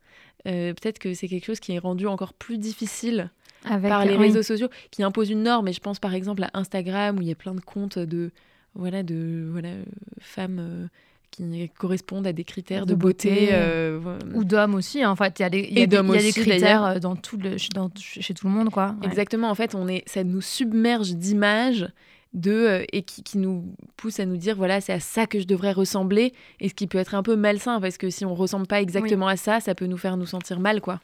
peut-être 0.44 0.98
que 0.98 1.12
c'est 1.12 1.28
quelque 1.28 1.44
chose 1.44 1.60
qui 1.60 1.72
est 1.72 1.78
rendu 1.78 2.06
encore 2.06 2.32
plus 2.32 2.56
difficile 2.56 3.30
par 3.64 4.06
les 4.06 4.16
réseaux 4.16 4.42
sociaux, 4.42 4.68
qui 4.90 5.02
imposent 5.02 5.30
une 5.30 5.42
norme. 5.42 5.68
Et 5.68 5.74
je 5.74 5.80
pense 5.80 5.98
par 5.98 6.14
exemple 6.14 6.44
à 6.44 6.50
Instagram 6.54 7.18
où 7.18 7.22
il 7.22 7.28
y 7.28 7.32
a 7.32 7.36
plein 7.36 7.54
de 7.54 7.60
comptes 7.60 7.98
de 7.98 8.30
voilà 8.74 9.02
de 9.02 9.48
voilà 9.50 9.70
femmes 10.18 10.88
qui 11.32 11.70
correspondent 11.76 12.26
à 12.26 12.32
des 12.32 12.44
critères 12.44 12.86
de, 12.86 12.94
beauté. 12.94 13.48
Euh, 13.52 14.18
Ou 14.34 14.44
d'hommes 14.44 14.74
aussi. 14.74 15.02
Hein. 15.02 15.10
En 15.10 15.16
fait, 15.16 15.40
il 15.40 15.42
y 15.42 15.44
a 15.44 15.50
des, 15.50 15.60
y 15.60 15.82
a 15.82 15.86
des, 15.86 15.96
y 15.96 15.98
a 15.98 16.02
des 16.02 16.32
critères 16.32 16.84
euh, 16.84 16.98
dans 16.98 17.16
tout 17.16 17.38
le, 17.38 17.56
dans, 17.74 17.90
chez 17.96 18.34
tout 18.34 18.46
le 18.46 18.52
monde. 18.52 18.70
Quoi. 18.70 18.94
Exactement. 19.02 19.50
En 19.50 19.54
fait, 19.54 19.74
on 19.74 19.88
est, 19.88 20.04
ça 20.06 20.22
nous 20.22 20.42
submerge 20.42 21.14
d'images 21.14 21.88
de, 22.34 22.52
euh, 22.52 22.84
et 22.92 23.02
qui, 23.02 23.22
qui, 23.22 23.38
nous 23.38 23.74
pousse 23.96 24.20
à 24.20 24.26
nous 24.26 24.36
dire 24.36 24.56
voilà, 24.56 24.80
c'est 24.80 24.92
à 24.92 25.00
ça 25.00 25.26
que 25.26 25.40
je 25.40 25.46
devrais 25.46 25.72
ressembler. 25.72 26.34
Et 26.60 26.68
ce 26.68 26.74
qui 26.74 26.86
peut 26.86 26.98
être 26.98 27.14
un 27.14 27.22
peu 27.22 27.34
malsain, 27.34 27.80
parce 27.80 27.96
que 27.96 28.10
si 28.10 28.24
on 28.24 28.34
ressemble 28.34 28.66
pas 28.66 28.82
exactement 28.82 29.26
à 29.26 29.36
ça, 29.36 29.60
ça 29.60 29.74
peut 29.74 29.86
nous 29.86 29.98
faire 29.98 30.16
nous 30.16 30.26
sentir 30.26 30.60
mal. 30.60 30.80
quoi. 30.80 31.00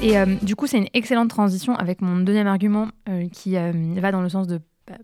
Et 0.00 0.16
euh, 0.16 0.26
du 0.42 0.54
coup, 0.54 0.68
c'est 0.68 0.78
une 0.78 0.88
excellente 0.94 1.28
transition 1.28 1.74
avec 1.74 2.00
mon 2.02 2.20
deuxième 2.20 2.46
argument 2.46 2.88
euh, 3.08 3.28
qui 3.30 3.56
euh, 3.56 3.72
va 3.96 4.12
dans 4.12 4.22
le 4.22 4.28
sens 4.28 4.46
de 4.46 4.60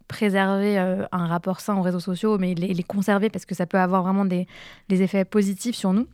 préserver 0.09 0.79
un 0.79 1.27
rapport 1.27 1.61
sain 1.61 1.77
aux 1.77 1.83
réseaux 1.83 2.01
sociaux, 2.01 2.39
mais 2.39 2.55
les, 2.55 2.83
conserver 2.83 3.29
parce 3.29 3.45
que 3.45 3.55
ça 3.55 3.67
peut 3.67 3.77
avoir 3.77 4.03
vraiment 4.03 4.25
des, 4.25 4.47
effets 4.89 5.27
positifs 5.27 5.77
sur 5.77 5.93
nous. 5.93 6.07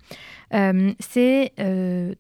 c'est 0.99 1.52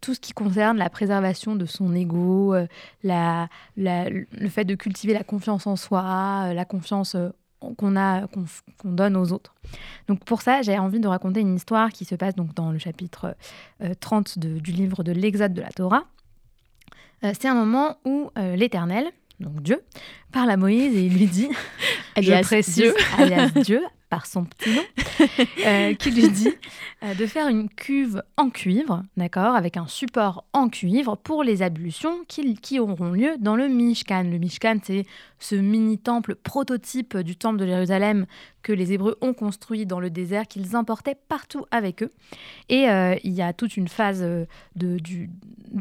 tout 0.00 0.14
ce 0.14 0.20
qui 0.20 0.32
concerne 0.32 0.78
la 0.78 0.88
préservation 0.88 1.56
de 1.56 1.66
son 1.66 1.92
ego, 1.92 2.54
le 3.02 4.48
fait 4.48 4.64
de 4.64 4.76
cultiver 4.76 5.12
la 5.12 5.24
confiance 5.24 5.66
en 5.66 5.74
soi, 5.74 6.54
la 6.54 6.64
confiance 6.64 7.16
qu'on 7.58 7.96
a 7.96 8.28
qu'on 8.28 8.92
donne 8.92 9.16
aux 9.16 9.32
autres. 9.32 9.56
Donc 10.06 10.24
pour 10.24 10.42
ça, 10.42 10.62
j'ai 10.62 10.78
envie 10.78 11.00
de 11.00 11.08
raconter 11.08 11.40
une 11.40 11.56
histoire 11.56 11.90
qui 11.90 12.04
se 12.04 12.14
passe 12.14 12.36
donc 12.36 12.54
dans 12.54 12.70
le 12.70 12.78
chapitre 12.78 13.34
30 13.98 14.38
du 14.38 14.70
livre 14.70 15.02
de 15.02 15.10
l'Exode 15.10 15.52
de 15.52 15.62
la 15.62 15.70
Torah. 15.70 16.04
Euh, 17.24 17.32
c'est 17.38 17.48
un 17.48 17.54
moment 17.54 17.98
où 18.04 18.30
euh, 18.38 18.56
l'Éternel, 18.56 19.10
donc 19.40 19.62
Dieu, 19.62 19.82
parle 20.32 20.50
à 20.50 20.56
Moïse 20.56 20.96
et 20.96 21.04
il 21.04 21.18
lui 21.18 21.26
dit, 21.26 21.48
je 22.16 22.42
précise, 22.42 22.74
Dieu. 22.74 22.94
alias 23.18 23.50
Dieu, 23.62 23.82
par 24.10 24.26
son 24.26 24.44
petit 24.44 24.70
nom, 24.74 24.82
euh, 25.66 25.94
qui 25.94 26.10
lui 26.10 26.28
dit 26.28 26.52
euh, 27.04 27.14
de 27.14 27.26
faire 27.26 27.46
une 27.46 27.68
cuve 27.68 28.22
en 28.36 28.50
cuivre, 28.50 29.04
d'accord, 29.16 29.54
avec 29.54 29.76
un 29.76 29.86
support 29.86 30.44
en 30.52 30.68
cuivre 30.68 31.16
pour 31.16 31.44
les 31.44 31.62
ablutions 31.62 32.18
qui, 32.26 32.80
auront 32.80 33.12
lieu 33.12 33.36
dans 33.38 33.56
le 33.56 33.68
Mishkan. 33.68 34.24
Le 34.24 34.38
Mishkan, 34.38 34.78
c'est 34.82 35.06
ce 35.38 35.54
mini-temple 35.54 36.34
prototype 36.34 37.16
du 37.18 37.36
temple 37.36 37.58
de 37.58 37.66
Jérusalem 37.66 38.26
que 38.62 38.72
les 38.72 38.92
Hébreux 38.92 39.16
ont 39.20 39.32
construit 39.32 39.86
dans 39.86 40.00
le 40.00 40.10
désert, 40.10 40.46
qu'ils 40.48 40.76
emportaient 40.76 41.16
partout 41.28 41.64
avec 41.70 42.02
eux. 42.02 42.12
Et 42.68 42.90
euh, 42.90 43.14
il 43.22 43.32
y 43.32 43.42
a 43.42 43.52
toute 43.52 43.76
une 43.76 43.88
phase 43.88 44.22
de 44.74 44.98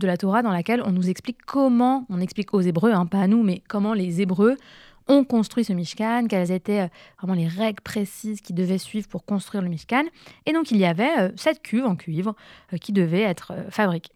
la 0.02 0.18
Torah 0.18 0.44
dans 0.44 0.52
laquelle 0.52 0.84
on 0.86 0.92
nous 0.92 1.10
explique 1.10 1.40
comment, 1.46 2.06
on 2.10 2.22
explique 2.22 2.54
aux 2.54 2.62
Hébreux, 2.62 2.92
hein, 2.92 3.08
pas 3.08 3.22
à 3.22 3.28
nous, 3.28 3.42
mais 3.42 3.64
comment 3.68 3.94
les 3.94 4.22
Hébreux 4.22 4.56
ont 5.10 5.24
construit 5.24 5.66
ce 5.66 5.74
Mishkan, 5.74 6.28
quelles 6.30 6.52
étaient 6.52 6.82
euh, 6.82 6.88
vraiment 7.18 7.34
les 7.34 7.48
règles 7.48 7.82
précises 7.82 8.40
qu'ils 8.42 8.56
devaient 8.56 8.78
suivre 8.78 9.08
pour 9.08 9.26
construire 9.26 9.64
le 9.64 9.70
Mishkan. 9.70 10.04
Et 10.46 10.54
donc 10.54 10.72
il 10.72 10.78
y 10.78 10.86
avait 10.86 11.20
euh, 11.20 11.32
cette 11.36 11.62
cuve 11.62 11.86
en 11.86 11.96
cuivre 11.96 12.36
euh, 12.74 12.78
qui 12.78 12.94
devait 12.94 13.22
être 13.22 13.54
fabriquée. 13.70 14.14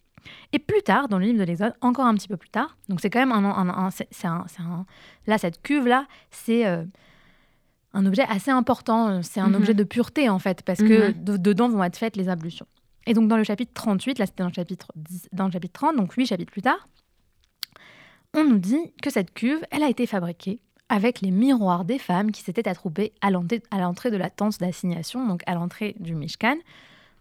Et 0.54 0.60
plus 0.60 0.82
tard, 0.84 1.10
dans 1.10 1.18
le 1.18 1.26
livre 1.26 1.40
de 1.40 1.44
l'Exode, 1.44 1.74
encore 1.82 2.06
un 2.06 2.14
petit 2.14 2.30
peu 2.30 2.38
plus 2.38 2.50
tard, 2.50 2.78
donc 2.88 3.02
c'est 3.02 3.10
quand 3.10 3.20
même 3.20 3.34
un, 3.34 3.44
un, 3.44 3.90
c'est 3.90 4.26
un, 4.26 4.86
là 5.28 5.38
cette 5.38 5.62
cuve 5.62 5.86
là, 5.86 6.06
c'est 6.32 6.64
un 6.64 8.06
objet 8.06 8.24
assez 8.30 8.50
important, 8.50 9.22
c'est 9.22 9.42
un 9.42 9.50
mhm. 9.50 9.56
objet 9.56 9.74
de 9.74 9.84
pureté 9.84 10.30
en 10.30 10.40
fait, 10.40 10.62
parce 10.62 10.80
que 10.80 11.10
mhm. 11.10 11.38
dedans 11.40 11.68
vont 11.68 11.84
être 11.84 11.98
faites 11.98 12.16
les 12.16 12.30
ablutions. 12.30 12.68
Et 13.06 13.14
donc 13.14 13.28
dans 13.28 13.36
le 13.36 13.44
chapitre 13.44 13.74
38, 13.74 14.18
là 14.18 14.26
c'était 14.26 14.44
dans 14.44 14.48
le 14.48 14.54
chapitre 14.54 14.88
dans 15.34 15.48
le 15.48 15.52
chapitre 15.52 15.74
30, 15.74 15.98
donc 15.98 16.14
huit 16.14 16.28
chapitres 16.28 16.54
plus 16.54 16.62
tard, 16.62 16.88
on 18.34 18.46
nous 18.46 18.60
dit 18.60 18.94
que 19.02 19.10
cette 19.10 19.34
cuve, 19.34 19.60
elle 19.72 19.84
a 19.84 19.90
été 19.90 20.08
fabriquée 20.08 20.62
avec 20.94 21.22
les 21.22 21.32
miroirs 21.32 21.86
des 21.86 21.98
femmes 21.98 22.32
qui 22.32 22.44
s'étaient 22.44 22.70
attroupées 22.70 23.14
à 23.20 23.32
l'entrée 23.32 24.12
de 24.12 24.16
la 24.16 24.30
tente 24.30 24.60
d'assignation, 24.60 25.26
donc 25.26 25.42
à 25.48 25.56
l'entrée 25.56 25.96
du 26.00 26.14
Mishkan. 26.14 26.58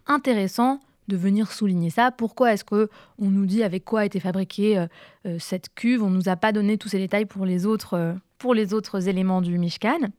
Intéressant 0.05 0.79
de 1.07 1.17
venir 1.17 1.51
souligner 1.51 1.89
ça. 1.89 2.11
Pourquoi 2.11 2.53
est-ce 2.53 2.63
que 2.63 2.87
on 3.17 3.31
nous 3.31 3.47
dit 3.47 3.63
avec 3.63 3.83
quoi 3.83 4.01
a 4.01 4.05
été 4.05 4.19
fabriquée 4.19 4.77
euh, 4.77 4.85
euh, 5.25 5.37
cette 5.39 5.73
cuve? 5.73 6.03
On 6.03 6.11
nous 6.11 6.29
a 6.29 6.35
pas 6.35 6.51
donné 6.51 6.77
tous 6.77 6.89
ces 6.89 6.99
détails 6.99 7.25
pour 7.25 7.47
les 7.47 7.65
autres, 7.65 7.95
euh, 7.95 8.13
pour 8.37 8.53
les 8.53 8.75
autres 8.75 9.07
éléments 9.07 9.41
du 9.41 9.57
Mishkan. 9.57 10.11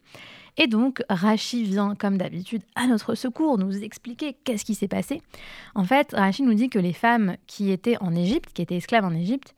Et 0.56 0.66
donc, 0.66 1.04
Rachi 1.08 1.62
vient, 1.62 1.94
comme 1.94 2.18
d'habitude, 2.18 2.62
à 2.74 2.88
notre 2.88 3.14
secours, 3.14 3.56
nous 3.56 3.84
expliquer 3.84 4.36
qu'est-ce 4.42 4.64
qui 4.64 4.74
s'est 4.74 4.88
passé. 4.88 5.22
En 5.76 5.84
fait, 5.84 6.12
Rachi 6.12 6.42
nous 6.42 6.54
dit 6.54 6.70
que 6.70 6.80
les 6.80 6.92
femmes 6.92 7.36
qui 7.46 7.70
étaient 7.70 7.98
en 8.00 8.16
Égypte, 8.16 8.52
qui 8.52 8.62
étaient 8.62 8.76
esclaves 8.76 9.04
en 9.04 9.14
Égypte, 9.14 9.54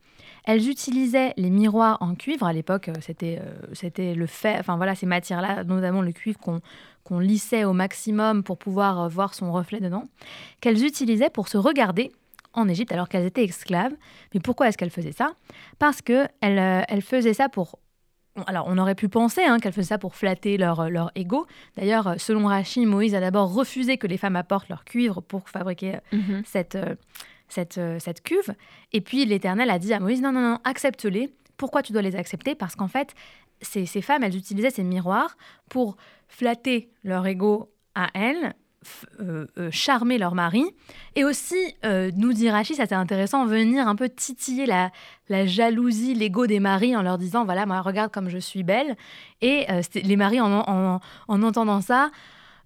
elles 0.46 0.68
utilisaient 0.68 1.34
les 1.36 1.50
miroirs 1.50 1.98
en 2.00 2.14
cuivre. 2.14 2.46
À 2.46 2.52
l'époque, 2.52 2.88
euh, 2.88 2.94
c'était 3.00 3.40
euh, 3.42 3.66
c'était 3.72 4.14
le 4.14 4.26
fait, 4.26 4.56
enfin 4.58 4.76
voilà, 4.76 4.94
ces 4.94 5.06
matières-là, 5.06 5.64
notamment 5.64 6.02
le 6.02 6.12
cuivre 6.12 6.38
qu'on 6.38 7.18
lissait 7.18 7.64
au 7.64 7.72
maximum 7.72 8.42
pour 8.42 8.56
pouvoir 8.56 9.02
euh, 9.02 9.08
voir 9.08 9.34
son 9.34 9.52
reflet 9.52 9.80
dedans, 9.80 10.04
qu'elles 10.60 10.84
utilisaient 10.84 11.30
pour 11.30 11.48
se 11.48 11.58
regarder 11.58 12.12
en 12.54 12.68
Égypte 12.68 12.92
alors 12.92 13.08
qu'elles 13.08 13.26
étaient 13.26 13.44
esclaves. 13.44 13.92
Mais 14.32 14.40
pourquoi 14.40 14.68
est-ce 14.68 14.78
qu'elles 14.78 14.90
faisaient 14.90 15.12
ça? 15.12 15.32
Parce 15.78 16.00
qu'elles 16.00 16.24
elles 16.40 17.02
faisaient 17.02 17.34
ça 17.34 17.48
pour... 17.50 17.78
Alors 18.46 18.66
on 18.68 18.78
aurait 18.78 18.94
pu 18.94 19.08
penser 19.08 19.42
hein, 19.42 19.58
qu'elles 19.58 19.72
faisaient 19.72 19.88
ça 19.88 19.98
pour 19.98 20.14
flatter 20.14 20.56
leur, 20.56 20.88
leur 20.88 21.10
ego. 21.16 21.46
D'ailleurs, 21.76 22.14
selon 22.18 22.46
Rachid, 22.46 22.86
Moïse 22.86 23.14
a 23.14 23.20
d'abord 23.20 23.52
refusé 23.52 23.98
que 23.98 24.06
les 24.06 24.16
femmes 24.16 24.36
apportent 24.36 24.68
leur 24.68 24.84
cuivre 24.84 25.20
pour 25.20 25.48
fabriquer 25.50 25.98
mhm. 26.12 26.42
cette, 26.46 26.76
cette, 26.76 26.76
euh, 26.76 26.94
cette 27.48 28.22
cuve. 28.22 28.54
Et 28.92 29.00
puis 29.00 29.24
l'Éternel 29.24 29.70
a 29.70 29.78
dit 29.78 29.92
à 29.92 30.00
Moïse, 30.00 30.22
non, 30.22 30.32
non, 30.32 30.40
non, 30.40 30.58
accepte-les. 30.64 31.32
Pourquoi 31.56 31.82
tu 31.82 31.92
dois 31.92 32.02
les 32.02 32.16
accepter? 32.16 32.54
Parce 32.54 32.76
qu'en 32.76 32.88
fait, 32.88 33.14
ces, 33.62 33.86
ces, 33.86 34.02
femmes, 34.02 34.22
elles 34.22 34.36
utilisaient 34.36 34.70
ces 34.70 34.82
miroirs 34.82 35.36
pour 35.68 35.96
flatter 36.28 36.90
leur 37.02 37.26
ego 37.26 37.72
à 37.94 38.08
elles, 38.14 38.54
euh, 39.20 39.46
euh, 39.58 39.70
charmer 39.72 40.18
leur 40.18 40.34
mari, 40.34 40.64
et 41.14 41.24
aussi, 41.24 41.56
nous 41.82 42.32
dit 42.32 42.50
Rachid, 42.50 42.76
ça 42.76 42.86
c'est 42.86 42.94
intéressant, 42.94 43.46
venir 43.46 43.88
un 43.88 43.96
peu 43.96 44.08
titiller 44.08 44.66
la, 44.66 44.90
la 45.28 45.46
jalousie, 45.46 46.14
l'ego 46.14 46.46
des 46.46 46.60
maris 46.60 46.94
en 46.94 47.02
leur 47.02 47.16
disant, 47.16 47.44
voilà, 47.44 47.64
moi, 47.64 47.80
regarde 47.80 48.12
comme 48.12 48.28
je 48.28 48.38
suis 48.38 48.62
belle. 48.62 48.96
Et 49.40 49.66
les 49.94 50.16
maris, 50.16 50.40
en, 50.40 50.52
en, 50.52 51.00
en 51.28 51.42
entendant 51.42 51.80
ça, 51.80 52.10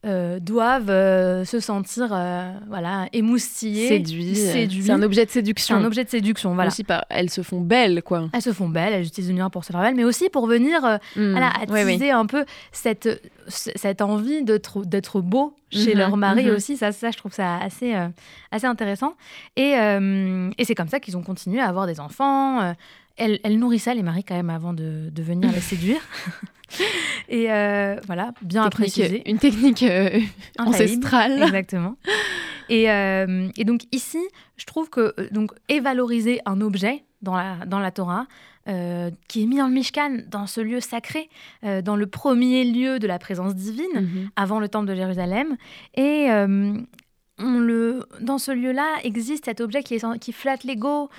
euh, 0.07 0.41
doivent 0.41 0.89
euh, 0.89 1.45
se 1.45 1.61
sentir 1.61 2.09
euh, 2.11 2.53
voilà 2.69 3.07
émoustillés, 3.13 3.89
séduits. 3.89 4.35
C'est 4.35 4.91
un 4.91 5.03
objet 5.03 5.27
de 5.27 5.31
séduction. 5.31 5.77
un 5.77 5.85
objet 5.85 6.05
de 6.05 6.09
séduction, 6.09 6.55
voilà. 6.55 6.69
Aussi 6.69 6.87
elles 7.11 7.29
se 7.29 7.43
font 7.43 7.61
belles, 7.61 8.03
quoi. 8.03 8.31
Elles 8.33 8.41
se 8.41 8.55
font 8.55 8.71
belles, 8.71 8.95
elles 8.95 9.07
utilisent 9.07 9.29
le 9.29 9.35
miroir 9.35 9.51
pour 9.51 9.63
se 9.63 9.73
faire 9.73 9.83
belles, 9.83 9.95
mais 9.95 10.05
aussi 10.05 10.31
pour 10.31 10.47
venir 10.47 10.81
mmh. 11.17 11.31
voilà, 11.33 11.51
attiser 11.51 12.13
un 12.13 12.25
peu 12.25 12.47
cette, 12.73 13.31
cette 13.49 14.01
envie 14.01 14.43
d'être 14.43 15.21
beau 15.21 15.55
chez 15.71 15.95
mmh, 15.95 15.99
leur 15.99 16.17
mari 16.17 16.47
mmh. 16.47 16.55
aussi. 16.55 16.79
Ça, 16.79 16.93
ça, 16.93 17.11
je 17.11 17.19
trouve 17.19 17.35
ça 17.35 17.59
assez, 17.59 17.95
assez 18.51 18.67
intéressant. 18.67 19.17
Et, 19.57 19.73
et 20.57 20.65
c'est 20.65 20.75
comme 20.75 20.89
ça 20.89 20.99
qu'ils 20.99 21.19
ont 21.19 21.23
continué 21.23 21.61
à 21.61 21.69
avoir 21.69 21.87
des 21.87 22.01
enfants. 22.01 22.75
Elles, 23.21 23.39
elles 23.45 23.59
nourrissaient 23.59 23.95
les 23.95 24.03
maris 24.03 24.25
quand 24.25 24.35
même 24.35 24.51
avant 24.51 24.73
de, 24.73 25.11
de 25.11 25.23
venir 25.23 25.53
les 25.53 25.61
séduire. 25.61 26.01
Et 27.29 27.51
euh, 27.51 27.97
voilà, 28.07 28.33
bien 28.43 28.69
préciser. 28.71 29.29
Une 29.29 29.39
technique 29.39 29.83
euh, 29.83 30.21
ancestrale. 30.59 31.43
Exactement. 31.43 31.97
Et, 32.69 32.91
euh, 32.91 33.49
et, 33.57 33.65
donc 33.65 33.83
ici, 33.93 34.21
je 34.57 34.65
trouve 34.65 34.91
que 34.91 35.15
donc 35.33 35.53
et 35.69 35.81
valoriser 35.81 36.41
un 36.47 36.61
objet 36.61 37.05
dans 37.23 37.37
la, 37.37 37.57
dans 37.67 37.79
la 37.79 37.91
Torah, 37.91 38.27
qui 39.27 39.43
est 39.43 39.47
mis 39.47 39.57
dans 39.57 39.67
le 39.67 39.75
Mishkan, 39.75 40.19
dans 40.29 40.47
ce 40.47 40.61
lieu 40.61 40.79
sacré, 40.79 41.29
dans 41.63 41.97
le 41.97 42.07
premier 42.07 42.63
lieu 42.65 43.01
de 43.01 43.09
la 43.09 43.19
présence 43.19 43.57
divine, 43.57 43.87
mhm. 43.95 44.31
avant 44.37 44.61
le 44.61 44.69
temple 44.69 44.87
de 44.87 44.95
Jérusalem. 44.95 45.57
Et 45.97 46.29
on 47.41 47.59
le, 47.59 48.07
dans 48.21 48.39
ce 48.39 48.53
lieu-là 48.53 48.97
existe 49.03 49.47
cet 49.47 49.61
objet 49.61 49.83
qui, 49.83 49.95
est, 49.95 50.19
qui 50.19 50.33
flatte 50.33 50.65
l'ego, 50.65 51.11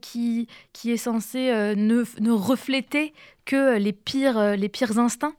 qui, 0.00 0.46
qui 0.72 0.92
est 0.92 0.96
censé 0.96 1.50
ne, 1.74 2.04
ne, 2.20 2.30
refléter 2.30 3.12
que 3.46 3.78
les 3.78 3.94
pires, 3.94 4.36
euh, 4.36 4.56
les 4.56 4.68
pires 4.68 4.98
instincts. 4.98 5.34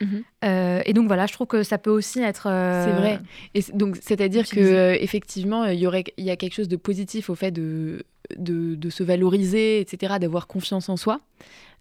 Mhm. 0.00 0.22
Euh, 0.44 0.80
et 0.86 0.92
donc 0.92 1.08
voilà, 1.08 1.26
je 1.26 1.32
trouve 1.32 1.48
que 1.48 1.64
ça 1.64 1.76
peut 1.76 1.90
aussi 1.90 2.20
être. 2.20 2.46
Euh, 2.46 2.84
c'est 2.84 2.92
vrai. 2.92 3.18
Et 3.54 3.62
donc 3.76 3.98
c'est-à-dire 4.00 4.48
que 4.48 4.94
effectivement, 5.02 5.64
il 5.64 5.80
y 5.80 5.88
aurait, 5.88 6.04
il 6.18 6.24
y 6.24 6.30
a 6.30 6.36
quelque 6.36 6.54
chose 6.54 6.68
de 6.68 6.76
positif 6.76 7.28
au 7.30 7.34
fait 7.34 7.50
de 7.50 8.04
de, 8.36 8.76
de 8.76 8.90
se 8.90 9.02
valoriser, 9.02 9.80
etc., 9.80 10.14
d'avoir 10.20 10.46
confiance 10.46 10.88
en 10.88 10.96
soi. 10.96 11.20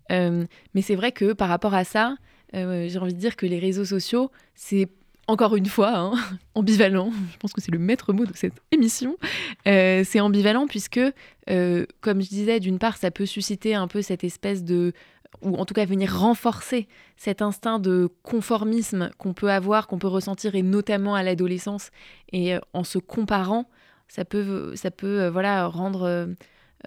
mais 0.10 0.82
c'est 0.82 0.96
vrai 0.96 1.12
que 1.12 1.34
par 1.34 1.50
rapport 1.50 1.76
à 1.76 1.84
ça, 1.84 2.16
j'ai 2.54 2.98
envie 2.98 3.14
de 3.14 3.20
dire 3.20 3.36
que 3.36 3.46
les 3.46 3.60
réseaux 3.60 3.86
sociaux, 3.86 4.32
c'est 4.56 4.88
encore 5.28 5.56
une 5.56 5.66
fois, 5.66 5.98
hein, 5.98 6.14
ambivalent. 6.56 7.12
Je 7.32 7.38
pense 7.38 7.54
que 7.54 7.62
c'est 7.62 7.72
le 7.72 7.80
maître 7.80 8.14
mot 8.14 8.26
de 8.26 8.34
cette 8.36 8.62
émission. 8.72 9.18
c'est 9.66 10.20
ambivalent 10.20 10.68
puisque, 10.68 11.02
comme 11.48 12.22
je 12.22 12.30
disais, 12.30 12.60
d'une 12.60 12.80
part, 12.80 12.98
ça 12.98 13.12
peut 13.12 13.26
susciter 13.26 13.76
un 13.76 13.88
peu 13.88 14.02
cette 14.02 14.24
espèce 14.24 14.64
de 14.64 14.94
ou 15.42 15.56
en 15.56 15.66
tout 15.66 15.74
cas 15.74 15.86
venir 15.86 16.16
renforcer 16.18 16.88
cet 17.16 17.42
instinct 17.42 17.80
de 17.80 18.10
conformisme 18.24 19.12
qu'on 19.18 19.34
peut 19.34 19.52
avoir, 19.52 19.88
qu'on 19.88 20.00
peut 20.00 20.08
ressentir, 20.08 20.56
et 20.56 20.64
notamment 20.64 21.16
à 21.16 21.24
l'adolescence. 21.24 21.92
Et 22.32 22.56
euh, 22.56 22.60
en 22.74 22.84
se 22.84 22.98
comparant, 22.98 23.70
ça 24.08 24.26
peut, 24.26 24.76
ça 24.76 24.92
peut 24.92 25.22
euh, 25.22 25.32
voilà, 25.32 25.68
rendre 25.68 26.36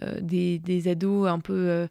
euh, 0.02 0.20
des, 0.20 0.88
ados 0.88 1.28
un 1.28 1.40
peu... 1.40 1.88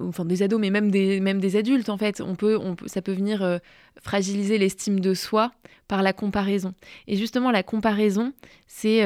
enfin 0.00 0.24
des 0.24 0.42
ados, 0.42 0.60
mais 0.60 0.70
même 0.70 0.90
des, 0.90 1.20
même 1.20 1.40
des 1.40 1.56
adultes, 1.56 1.88
en 1.88 1.98
fait. 1.98 2.20
On 2.20 2.34
peut, 2.34 2.56
on 2.56 2.76
ça 2.86 3.02
peut 3.02 3.12
venir 3.12 3.60
fragiliser 4.00 4.58
l'estime 4.58 5.00
de 5.00 5.14
soi 5.14 5.52
par 5.86 6.02
la 6.02 6.12
comparaison. 6.12 6.74
Et 7.06 7.16
justement, 7.16 7.50
la 7.50 7.62
comparaison, 7.62 8.32
c'est 8.66 9.02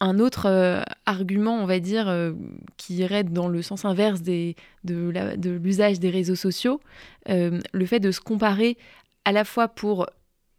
un 0.00 0.18
autre 0.18 0.46
euh, 0.46 0.82
argument, 1.06 1.58
on 1.58 1.66
va 1.66 1.80
dire, 1.80 2.08
euh, 2.08 2.32
qui 2.76 2.96
irait 2.96 3.24
dans 3.24 3.48
le 3.48 3.62
sens 3.62 3.84
inverse 3.84 4.22
des, 4.22 4.56
de 4.84 5.50
l'usage 5.50 6.00
des 6.00 6.10
réseaux 6.10 6.34
sociaux, 6.34 6.80
euh, 7.28 7.60
le 7.72 7.86
fait 7.86 8.00
de 8.00 8.10
se 8.10 8.20
comparer 8.20 8.76
à 9.24 9.32
la 9.32 9.44
fois 9.44 9.68
pour 9.68 10.06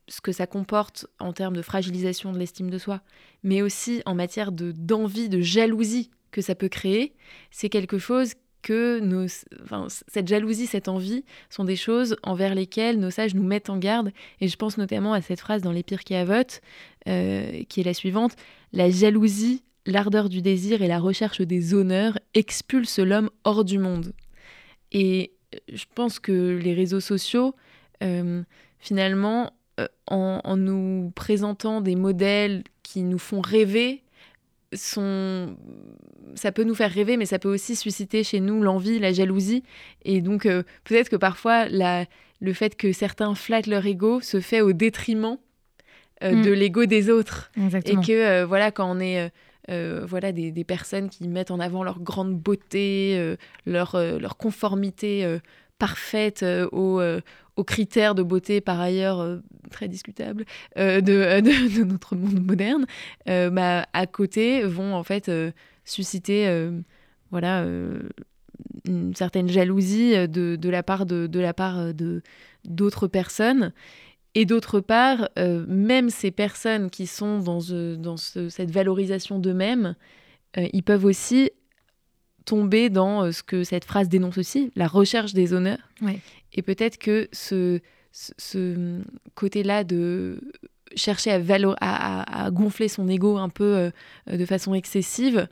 ce 0.08 0.22
que 0.22 0.32
ça 0.32 0.48
comporte 0.48 1.06
en 1.20 1.34
termes 1.34 1.56
de 1.56 1.62
fragilisation 1.62 2.32
de 2.32 2.40
l'estime 2.40 2.70
de 2.70 2.78
soi, 2.78 3.02
mais 3.44 3.62
aussi 3.62 4.02
en 4.06 4.16
matière 4.16 4.52
d'envie, 4.52 5.30
de, 5.30 5.42
jalousie 5.42 6.12
que 6.32 6.42
ça 6.42 6.56
peut 6.56 6.70
créer, 6.70 7.14
c'est 7.52 7.70
quelque 7.70 7.98
chose 7.98 8.34
que 8.68 9.00
nos, 9.00 9.28
cette 10.08 10.28
jalousie, 10.28 10.68
cette 10.68 10.90
envie 10.90 11.24
sont 11.50 11.64
des 11.64 11.78
choses 11.78 12.18
envers 12.22 12.54
lesquelles 12.54 13.00
nos 13.00 13.10
sages 13.10 13.34
nous 13.34 13.44
mettent 13.44 13.70
en 13.70 13.78
garde. 13.78 14.12
Et 14.42 14.50
je 14.50 14.58
pense 14.58 14.78
notamment 14.78 15.14
à 15.14 15.22
cette 15.22 15.40
phrase 15.40 15.62
dans 15.62 15.72
les 15.72 15.84
Pires 15.84 16.04
qui 16.04 16.14
euh, 16.14 17.64
qui 17.70 17.80
est 17.80 17.84
la 17.86 17.94
suivante 17.94 18.36
La 18.74 18.90
jalousie, 18.90 19.64
l'ardeur 19.86 20.28
du 20.28 20.42
désir 20.42 20.82
et 20.82 20.90
la 20.90 21.00
recherche 21.00 21.40
des 21.40 21.74
honneurs 21.74 22.20
expulsent 22.34 23.00
l'homme 23.00 23.30
hors 23.46 23.64
du 23.64 23.80
monde. 23.80 24.12
Et 24.92 25.32
je 25.72 25.86
pense 25.96 26.20
que 26.20 26.60
les 26.62 26.74
réseaux 26.74 27.00
sociaux, 27.00 27.56
euh, 28.04 28.44
finalement, 28.80 29.54
euh, 29.80 29.88
en, 30.08 30.58
nous 30.58 31.14
présentant 31.16 31.80
des 31.80 31.96
modèles 31.96 32.66
qui 32.84 33.04
nous 33.04 33.20
font 33.20 33.40
rêver, 33.40 34.04
sont... 34.74 35.56
ça 36.36 36.52
peut 36.52 36.64
nous 36.64 36.76
faire 36.76 36.92
rêver, 36.92 37.18
mais 37.18 37.26
ça 37.26 37.40
peut 37.40 37.52
aussi 37.52 37.76
susciter 37.76 38.24
chez 38.24 38.40
nous 38.40 38.62
l'envie, 38.62 39.00
la 39.00 39.14
jalousie. 39.14 39.64
Et 40.06 40.22
donc, 40.22 40.46
euh, 40.46 40.64
peut-être 40.84 41.10
que 41.10 41.16
parfois, 41.16 41.68
la... 41.70 42.06
le 42.40 42.54
fait 42.54 42.76
que 42.76 42.92
certains 42.92 43.34
flattent 43.36 43.68
leur 43.68 43.86
ego 43.86 44.22
se 44.22 44.40
fait 44.40 44.62
au 44.62 44.74
détriment 44.74 45.38
mm. 46.22 46.42
de 46.42 46.52
l'ego 46.52 46.86
des 46.86 47.10
autres. 47.10 47.52
Et 47.86 47.96
que, 47.96 48.44
voilà, 48.44 48.72
quand 48.72 48.90
on 48.90 49.00
est 49.00 49.32
euh, 49.70 50.06
voilà, 50.08 50.32
des, 50.32 50.64
personnes 50.64 51.10
qui 51.10 51.28
mettent 51.28 51.52
en 51.52 51.60
avant 51.60 51.84
leur 51.84 52.00
grande 52.00 52.34
beauté, 52.40 53.16
euh, 53.18 53.36
leur, 53.66 53.96
euh, 53.96 54.18
leur 54.18 54.38
conformité 54.38 55.40
parfaite 55.78 56.46
aux, 57.58 57.64
critères 57.64 58.16
de 58.16 58.24
beauté 58.24 58.62
par 58.62 58.80
ailleurs 58.80 59.40
très 59.72 59.88
discutables 59.88 60.46
de, 60.76 61.02
de, 61.02 61.84
notre 61.84 62.16
monde 62.16 62.46
moderne, 62.46 62.86
bah, 63.26 63.86
à 63.94 64.08
côté 64.08 64.64
vont 64.64 64.94
en 64.94 65.04
fait 65.04 65.32
susciter 65.84 66.70
voilà, 67.32 67.66
une 68.86 69.16
certaine 69.16 69.50
jalousie 69.50 70.14
de, 70.28 70.56
de 70.56 70.70
la 70.70 70.84
part 70.84 71.06
de, 71.06 71.28
de 71.28 71.40
la 71.40 71.54
part 71.54 71.94
de 71.94 72.22
d'autres 72.66 73.08
personnes. 73.08 73.72
Et 74.36 74.46
d'autre 74.46 74.80
part, 74.80 75.30
euh, 75.40 75.66
même 75.68 76.12
ces 76.12 76.30
personnes 76.30 76.92
qui 76.92 77.08
sont 77.08 77.40
dans, 77.40 77.60
dans 77.98 78.18
cette 78.18 78.70
valorisation 78.70 79.40
d'eux-mêmes, 79.40 79.96
euh, 80.58 80.68
ils 80.74 80.84
peuvent 80.84 81.06
aussi 81.06 81.50
tomber 82.48 82.90
dans 82.90 83.26
euh, 83.26 83.32
ce 83.32 83.44
que 83.44 83.64
cette 83.64 83.86
phrase 83.86 84.10
dénonce 84.10 84.40
aussi, 84.40 84.72
la 84.76 84.88
recherche 84.88 85.34
des 85.34 85.54
honneurs. 85.54 85.92
Et 86.54 86.62
peut-être 86.64 86.98
que 86.98 87.28
ce, 87.32 87.80
ce, 88.12 89.02
côté-là 89.36 89.84
de 89.84 90.42
chercher 90.96 91.32
à, 91.32 92.46
à, 92.46 92.52
gonfler 92.52 92.88
son 92.88 93.08
ego 93.10 93.38
un 93.38 93.50
peu 93.50 93.92
de 94.32 94.46
façon 94.46 94.74
excessive, 94.74 95.48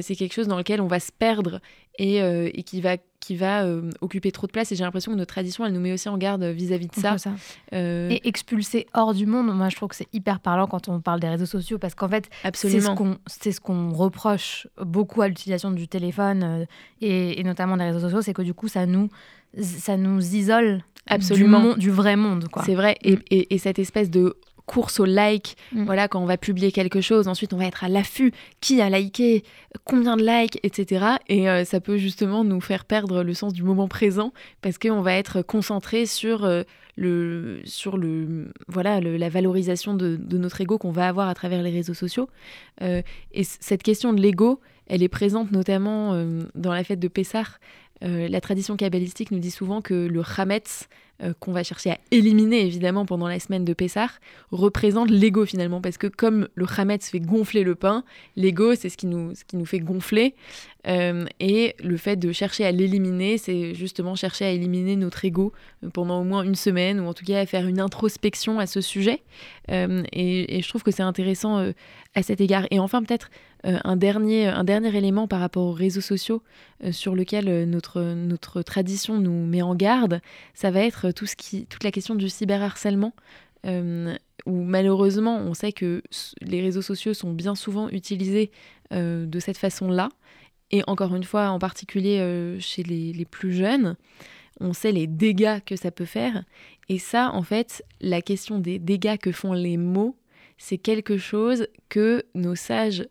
c'est 0.00 0.16
quelque 0.16 0.32
chose 0.32 0.48
dans 0.48 0.56
lequel 0.56 0.80
on 0.80 0.86
va 0.86 0.98
se 0.98 1.12
perdre 1.12 1.60
et, 1.98 2.16
et 2.18 2.62
qui 2.62 2.80
va 2.80 2.96
qui 3.28 3.36
va 3.36 3.64
euh, 3.64 3.90
occuper 4.00 4.32
trop 4.32 4.46
de 4.46 4.52
place. 4.52 4.72
Et 4.72 4.76
j'ai 4.76 4.84
l'impression 4.84 5.12
que 5.12 5.16
notre 5.18 5.32
tradition, 5.32 5.66
elle 5.66 5.72
nous 5.72 5.80
met 5.80 5.92
aussi 5.92 6.08
en 6.08 6.16
garde 6.16 6.44
vis-à-vis 6.44 6.86
de 6.86 6.94
ça. 6.94 7.16
Euh, 7.74 8.08
et 8.10 8.26
expulser 8.26 8.86
hors 8.94 9.12
du 9.12 9.26
monde, 9.26 9.54
moi 9.54 9.68
je 9.68 9.76
trouve 9.76 9.90
que 9.90 9.96
c'est 9.96 10.08
hyper 10.14 10.40
parlant 10.40 10.66
quand 10.66 10.88
on 10.88 11.00
parle 11.00 11.20
des 11.20 11.28
réseaux 11.28 11.46
sociaux, 11.46 11.78
parce 11.78 11.94
qu'en 11.94 12.08
fait, 12.08 12.30
c'est 12.54 12.80
ce 12.80 12.90
qu'on 12.90 13.18
ce 13.26 13.60
qu'on 13.60 13.92
reproche 13.92 14.66
beaucoup 14.80 15.20
à 15.20 15.28
l'utilisation 15.28 15.70
du 15.70 15.88
téléphone 15.88 16.42
euh, 16.42 16.64
et, 17.02 17.42
notamment 17.44 17.76
des 17.76 17.84
réseaux 17.84 18.00
sociaux, 18.00 18.22
c'est 18.22 18.34
que 18.34 18.42
du 18.42 18.54
coup, 18.54 18.68
ça 18.68 18.86
nous, 18.86 19.10
ça 19.60 19.96
nous 19.96 20.34
isole 20.34 20.82
Absolument. 21.10 21.74
Du, 21.74 21.80
du 21.80 21.90
vrai 21.90 22.16
monde. 22.16 22.46
C'est 22.66 22.74
vrai. 22.74 22.96
Et, 23.02 23.18
et, 23.30 23.54
et, 23.54 23.58
cette 23.58 23.78
espèce 23.78 24.10
de 24.10 24.36
course 24.68 25.00
au 25.00 25.04
like. 25.04 25.56
Mm. 25.72 25.84
Voilà, 25.84 26.06
quand 26.06 26.22
on 26.22 26.26
va 26.26 26.36
publier 26.36 26.70
quelque 26.70 27.00
chose, 27.00 27.26
ensuite 27.26 27.52
on 27.52 27.56
va 27.56 27.64
être 27.64 27.82
à 27.82 27.88
l'affût. 27.88 28.32
Qui 28.60 28.80
a 28.80 28.88
liké? 28.90 29.42
Combien 29.84 30.16
de 30.16 30.24
likes? 30.24 30.60
Etc. 30.62 31.04
Et 31.28 31.48
euh, 31.48 31.64
ça 31.64 31.80
peut 31.80 31.96
justement 31.96 32.44
nous 32.44 32.60
faire 32.60 32.84
perdre 32.84 33.24
le 33.24 33.34
sens 33.34 33.52
du 33.52 33.64
moment 33.64 33.88
présent 33.88 34.32
parce 34.62 34.78
qu'on 34.78 35.00
va 35.00 35.14
être 35.14 35.42
concentré 35.42 36.06
sur 36.06 36.44
euh, 36.44 36.62
le, 36.96 37.60
sur 37.64 37.96
le, 37.96 38.52
voilà, 38.68 39.00
la 39.00 39.28
valorisation 39.28 39.94
de, 39.94 40.18
notre 40.32 40.60
ego 40.60 40.78
qu'on 40.78 40.92
va 40.92 41.08
avoir 41.08 41.28
à 41.28 41.34
travers 41.34 41.62
les 41.62 41.70
réseaux 41.70 41.94
sociaux. 41.94 42.28
Euh, 42.82 43.02
et 43.32 43.44
cette 43.44 43.82
question 43.82 44.12
de 44.12 44.20
l'ego, 44.20 44.60
elle 44.86 45.02
est 45.02 45.08
présente 45.08 45.50
notamment 45.50 46.14
dans 46.54 46.72
la 46.72 46.82
fête 46.82 46.98
de 46.98 47.08
Pessah. 47.08 47.44
la 48.00 48.40
tradition 48.40 48.76
kabbalistique 48.76 49.30
nous 49.30 49.38
dit 49.38 49.50
souvent 49.50 49.80
que 49.82 49.94
le 49.94 50.22
Hametz, 50.36 50.88
euh, 51.22 51.32
qu'on 51.40 51.52
va 51.52 51.64
chercher 51.64 51.90
à 51.90 51.98
éliminer 52.10 52.64
évidemment 52.64 53.04
pendant 53.04 53.28
la 53.28 53.40
semaine 53.40 53.64
de 53.64 53.72
Pessah, 53.72 54.10
représente 54.50 55.10
l'ego 55.10 55.44
finalement. 55.46 55.80
Parce 55.80 55.98
que 55.98 56.06
comme 56.06 56.48
le 56.54 56.66
Hametz 56.76 57.10
fait 57.10 57.20
gonfler 57.20 57.64
le 57.64 57.74
pain, 57.74 58.04
l'ego 58.36 58.74
c'est 58.74 58.88
ce, 58.88 58.94
ce 58.94 59.44
qui 59.44 59.56
nous 59.56 59.66
fait 59.66 59.80
gonfler. 59.80 60.34
Euh, 60.88 61.26
et 61.40 61.74
le 61.82 61.96
fait 61.96 62.16
de 62.16 62.32
chercher 62.32 62.64
à 62.64 62.72
l'éliminer, 62.72 63.38
c'est 63.38 63.74
justement 63.74 64.14
chercher 64.14 64.46
à 64.46 64.50
éliminer 64.50 64.96
notre 64.96 65.24
ego 65.24 65.52
euh, 65.84 65.90
pendant 65.90 66.20
au 66.20 66.24
moins 66.24 66.42
une 66.42 66.54
semaine, 66.54 67.00
ou 67.00 67.06
en 67.06 67.14
tout 67.14 67.24
cas 67.24 67.40
à 67.40 67.46
faire 67.46 67.66
une 67.66 67.80
introspection 67.80 68.58
à 68.58 68.66
ce 68.66 68.80
sujet. 68.80 69.22
et, 69.68 70.60
je 70.62 70.68
trouve 70.68 70.82
que 70.82 70.90
c'est 70.90 71.02
intéressant 71.02 71.72
à 72.14 72.22
cet 72.22 72.40
égard. 72.40 72.66
Et 72.70 72.78
enfin 72.78 73.02
peut-être 73.02 73.30
un, 73.64 73.96
dernier, 73.96 74.46
un 74.46 74.64
dernier 74.64 74.96
élément 74.96 75.28
par 75.28 75.40
rapport 75.40 75.64
aux 75.64 75.72
réseaux 75.72 76.00
sociaux 76.00 76.42
sur 76.90 77.14
lequel 77.14 77.68
notre, 77.68 78.00
notre 78.00 78.62
tradition 78.62 79.18
nous 79.18 79.46
met 79.46 79.62
en 79.62 79.74
garde, 79.74 80.20
ça 80.54 80.70
va 80.70 80.80
être 80.80 81.10
tout 81.10 81.26
ce 81.26 81.36
qui, 81.36 81.66
toute 81.66 81.84
la 81.84 81.90
question 81.90 82.14
du 82.14 82.28
cyberharcèlement, 82.28 83.12
euh, 83.66 84.14
où 84.46 84.62
malheureusement 84.62 85.36
on 85.38 85.52
sait 85.52 85.72
que 85.72 86.02
les 86.40 86.62
réseaux 86.62 86.82
sociaux 86.82 87.12
sont 87.12 87.32
bien 87.32 87.54
souvent 87.54 87.88
utilisés 87.88 88.50
euh, 88.92 89.26
de 89.26 89.40
cette 89.40 89.58
façon-là, 89.58 90.08
et 90.70 90.82
encore 90.86 91.14
une 91.14 91.24
fois 91.24 91.48
en 91.48 91.58
particulier 91.58 92.18
euh, 92.20 92.58
chez 92.60 92.82
les, 92.82 93.24
plus 93.24 93.52
jeunes, 93.52 93.96
on 94.60 94.72
sait 94.72 94.92
les 94.92 95.06
dégâts 95.06 95.60
que 95.64 95.76
ça 95.76 95.90
peut 95.90 96.04
faire, 96.04 96.44
et 96.88 96.98
ça 96.98 97.30
en 97.32 97.42
fait, 97.42 97.84
la 98.00 98.22
question 98.22 98.58
des 98.58 98.78
dégâts 98.78 99.18
que 99.18 99.32
font 99.32 99.52
les 99.52 99.76
mots, 99.76 100.16
c'est 100.56 100.78
quelque 100.78 101.18
chose 101.18 101.68
que 101.88 102.24
nos 102.34 102.56
sages 102.56 103.08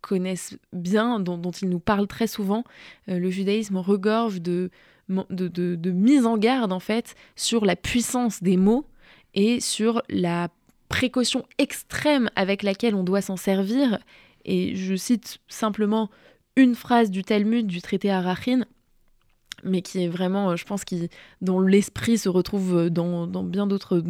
connaissent 0.00 0.56
bien, 0.72 1.20
dont, 1.20 1.50
ils 1.50 1.68
nous 1.68 1.80
parlent 1.80 2.06
très 2.06 2.26
souvent. 2.26 2.64
le 3.06 3.28
judaïsme 3.28 3.76
regorge 3.76 4.40
de 4.40 4.70
de, 5.08 5.90
mise 5.90 6.26
en 6.26 6.36
garde 6.36 6.72
en 6.72 6.80
fait 6.80 7.14
sur 7.36 7.64
la 7.64 7.76
puissance 7.76 8.42
des 8.42 8.56
mots 8.56 8.86
et 9.34 9.60
sur 9.60 10.02
la 10.08 10.48
précaution 10.88 11.44
extrême 11.58 12.30
avec 12.36 12.62
laquelle 12.62 12.94
on 12.94 13.02
doit 13.04 13.20
s'en 13.20 13.36
servir. 13.36 13.98
Et 14.44 14.76
je 14.76 14.94
cite 14.94 15.38
simplement 15.48 16.10
une 16.56 16.74
phrase 16.74 17.10
du 17.10 17.22
Talmud, 17.22 17.66
du 17.66 17.82
traité 17.82 18.10
Arachin, 18.10 18.64
mais 19.62 19.82
qui 19.82 20.02
est 20.02 20.08
vraiment, 20.08 20.50
euh, 20.50 20.56
je 20.56 20.64
pense, 20.64 20.84
qui, 20.84 21.08
dont 21.40 21.60
l'esprit 21.60 22.18
se 22.18 22.28
retrouve 22.28 22.90
dans, 22.90 23.26
bien 23.44 23.66
d'autres 23.66 24.02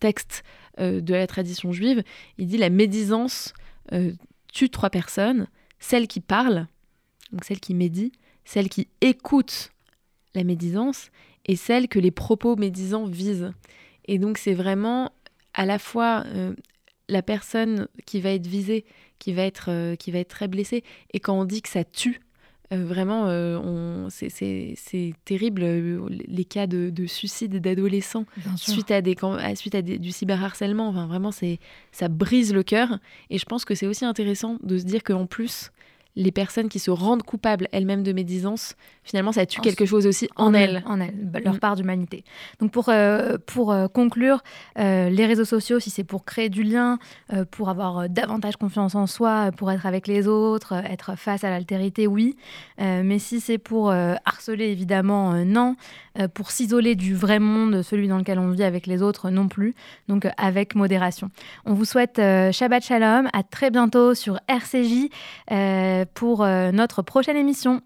textes 0.00 0.42
euh, 0.80 1.00
de 1.00 1.14
la 1.14 1.26
tradition 1.26 1.72
juive. 1.72 2.02
Il 2.38 2.46
dit 2.46 2.58
la 2.58 2.70
médisance 2.70 3.52
euh, 3.92 4.12
tue 4.52 4.70
trois 4.70 4.90
personnes, 4.90 5.46
celle 5.78 6.08
qui 6.08 6.20
parle, 6.20 6.66
donc 7.32 7.44
celle 7.44 7.60
qui 7.60 7.74
médit, 7.74 8.12
celle 8.44 8.68
qui 8.68 8.88
écoute 9.00 9.70
la 10.34 10.44
médisance 10.44 11.10
et 11.46 11.56
celle 11.56 11.88
que 11.88 11.98
les 11.98 12.10
propos 12.10 12.56
médisants 12.56 13.06
visent. 13.06 13.52
Et 14.06 14.18
donc 14.18 14.38
c'est 14.38 14.54
vraiment 14.54 15.12
à 15.54 15.66
la 15.66 15.78
fois 15.78 16.24
euh, 16.26 16.54
la 17.08 17.22
personne 17.22 17.88
qui 18.06 18.20
va 18.20 18.30
être 18.30 18.46
visée, 18.46 18.84
qui 19.22 19.32
va 19.32 19.42
être, 19.42 19.66
euh, 19.68 19.94
qui 19.94 20.10
va 20.10 20.18
être 20.18 20.28
très 20.28 20.48
blessée. 20.48 20.82
Et 21.12 21.20
quand 21.20 21.38
on 21.38 21.44
dit 21.44 21.62
que 21.62 21.68
ça 21.68 21.84
tue, 21.84 22.20
euh, 22.72 22.84
vraiment, 22.84 23.28
c'est 24.10 25.14
terrible 25.24 25.62
les 26.08 26.44
cas 26.44 26.66
de, 26.66 26.90
de 26.90 27.06
suicide 27.06 27.60
d'adolescents 27.60 28.24
suite 28.56 28.90
à, 28.90 29.00
des, 29.00 29.16
suite 29.54 29.76
à 29.76 29.82
du 29.82 30.10
cyberharcèlement. 30.10 30.88
Enfin, 30.88 31.06
vraiment, 31.06 31.30
ça 31.30 32.08
brise 32.08 32.52
le 32.52 32.64
cœur. 32.64 32.98
Et 33.30 33.38
je 33.38 33.44
pense 33.44 33.64
que 33.64 33.76
c'est 33.76 33.86
aussi 33.86 34.04
intéressant 34.04 34.56
de 34.64 34.76
se 34.76 34.84
dire 34.84 35.04
qu'en 35.04 35.26
plus, 35.26 35.70
les 36.16 36.32
personnes 36.32 36.68
qui 36.68 36.80
se 36.80 36.90
rendent 36.90 37.22
coupables 37.22 37.68
elles-mêmes 37.70 38.02
de 38.02 38.12
médisance, 38.12 38.74
finalement, 39.02 39.32
ça 39.32 39.46
tue 39.46 39.60
quelque 39.60 39.84
chose 39.84 40.06
aussi 40.06 40.28
en, 40.36 40.54
elles. 40.54 40.82
En 40.86 40.96
bah, 40.96 41.40
leur 41.44 41.54
mm. 41.54 41.58
part 41.58 41.76
d'humanité. 41.76 42.24
Donc 42.60 42.70
pour, 42.70 42.88
euh, 42.88 43.36
pour 43.46 43.72
euh, 43.72 43.88
conclure, 43.88 44.42
euh, 44.78 45.08
les 45.10 45.26
réseaux 45.26 45.44
sociaux, 45.44 45.80
si 45.80 45.90
c'est 45.90 46.04
pour 46.04 46.24
créer 46.24 46.48
du 46.48 46.62
lien, 46.62 46.98
pour 47.50 47.68
avoir 47.68 48.08
davantage 48.08 48.56
confiance 48.56 48.94
en 48.94 49.06
soi, 49.06 49.50
pour 49.56 49.70
être 49.70 49.86
avec 49.86 50.06
les 50.06 50.28
autres, 50.28 50.72
être 50.72 51.16
face 51.16 51.44
à 51.44 51.50
l'altérité, 51.50 52.06
oui. 52.06 52.36
mais 52.78 53.18
si 53.18 53.40
c'est 53.40 53.58
pour 53.58 53.90
harceler, 53.90 54.66
évidemment, 54.66 55.44
non. 55.44 55.76
pour 56.34 56.50
s'isoler 56.50 56.94
du 56.94 57.14
vrai 57.14 57.38
monde, 57.38 57.82
celui 57.82 58.08
dans 58.08 58.18
lequel 58.18 58.38
on 58.38 58.50
vit 58.50 58.64
avec 58.64 58.86
les 58.86 59.02
autres, 59.02 59.30
non 59.30 59.48
plus. 59.48 59.74
Donc 60.08 60.28
avec 60.36 60.74
modération. 60.74 61.30
On 61.64 61.74
vous 61.74 61.84
souhaite 61.84 62.16
Shabbat 62.52 62.84
Shalom. 62.84 63.28
À 63.32 63.42
très 63.42 63.70
bientôt 63.70 64.14
sur 64.14 64.38
RCJ 64.48 65.08
pour 66.14 66.46
notre 66.46 67.02
prochaine 67.02 67.36
émission. 67.36 67.82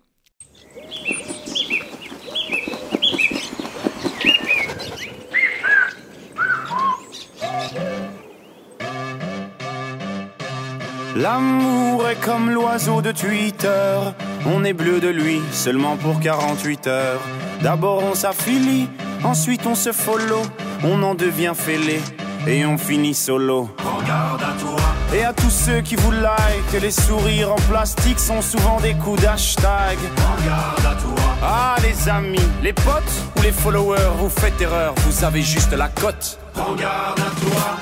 L'amour 11.16 12.09
est 12.09 12.20
comme 12.20 12.51
l'oiseau 12.51 13.01
de 13.01 13.11
Twitter 13.11 13.99
On 14.44 14.64
est 14.64 14.75
bleu 14.75 15.01
de 15.01 15.09
lui 15.09 15.40
seulement 15.51 15.96
pour 15.96 16.20
48 16.20 16.87
heures. 16.88 17.20
D'abord 17.62 18.05
on 18.05 18.14
s'affilie, 18.14 18.88
ensuite 19.25 19.66
on 19.66 19.75
se 19.75 19.92
follow, 19.92 20.42
on 20.85 21.03
en 21.03 21.14
devient 21.14 21.55
fêlé 21.55 22.01
et 22.46 22.66
on 22.66 22.77
finit 22.77 23.14
solo. 23.14 23.70
Regarde 23.79 24.42
à 24.42 24.61
toi. 24.61 24.95
Et 25.14 25.25
à 25.25 25.33
tous 25.33 25.51
ceux 25.51 25.81
qui 25.81 25.97
vous 25.97 26.11
like, 26.11 26.83
les 26.83 26.90
sourires 26.90 27.53
en 27.53 27.61
plastique 27.71 28.19
sont 28.19 28.42
souvent 28.42 28.81
des 28.81 28.95
coups 28.95 29.23
d'hashtag. 29.23 29.99
Regarde 30.38 30.85
à 30.85 31.01
toi. 31.01 31.37
Ah 31.42 31.77
les 31.83 32.09
amis, 32.09 32.38
les 32.62 32.73
potes 32.73 33.03
ou 33.37 33.42
les 33.42 33.53
followers, 33.53 34.11
vous 34.19 34.29
faites 34.29 34.61
erreur, 34.61 34.95
vous 35.07 35.25
avez 35.25 35.42
juste 35.42 35.73
la 35.73 35.88
cote. 35.88 36.38
Regarde 36.55 37.21
à 37.21 37.40
toi, 37.40 37.77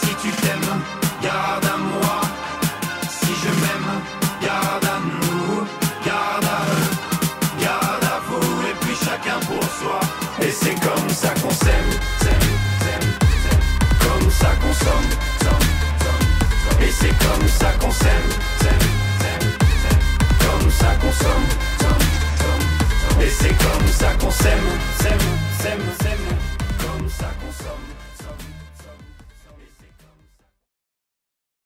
si 0.00 0.14
tu 0.22 0.30
t'aimes 0.40 0.61
C'est 23.42 23.48
comme 23.48 23.88
ça 23.88 24.12
qu'on 24.20 24.30
s'aime, 24.30 24.62
s'aime, 25.00 25.18
s'aime. 25.58 26.01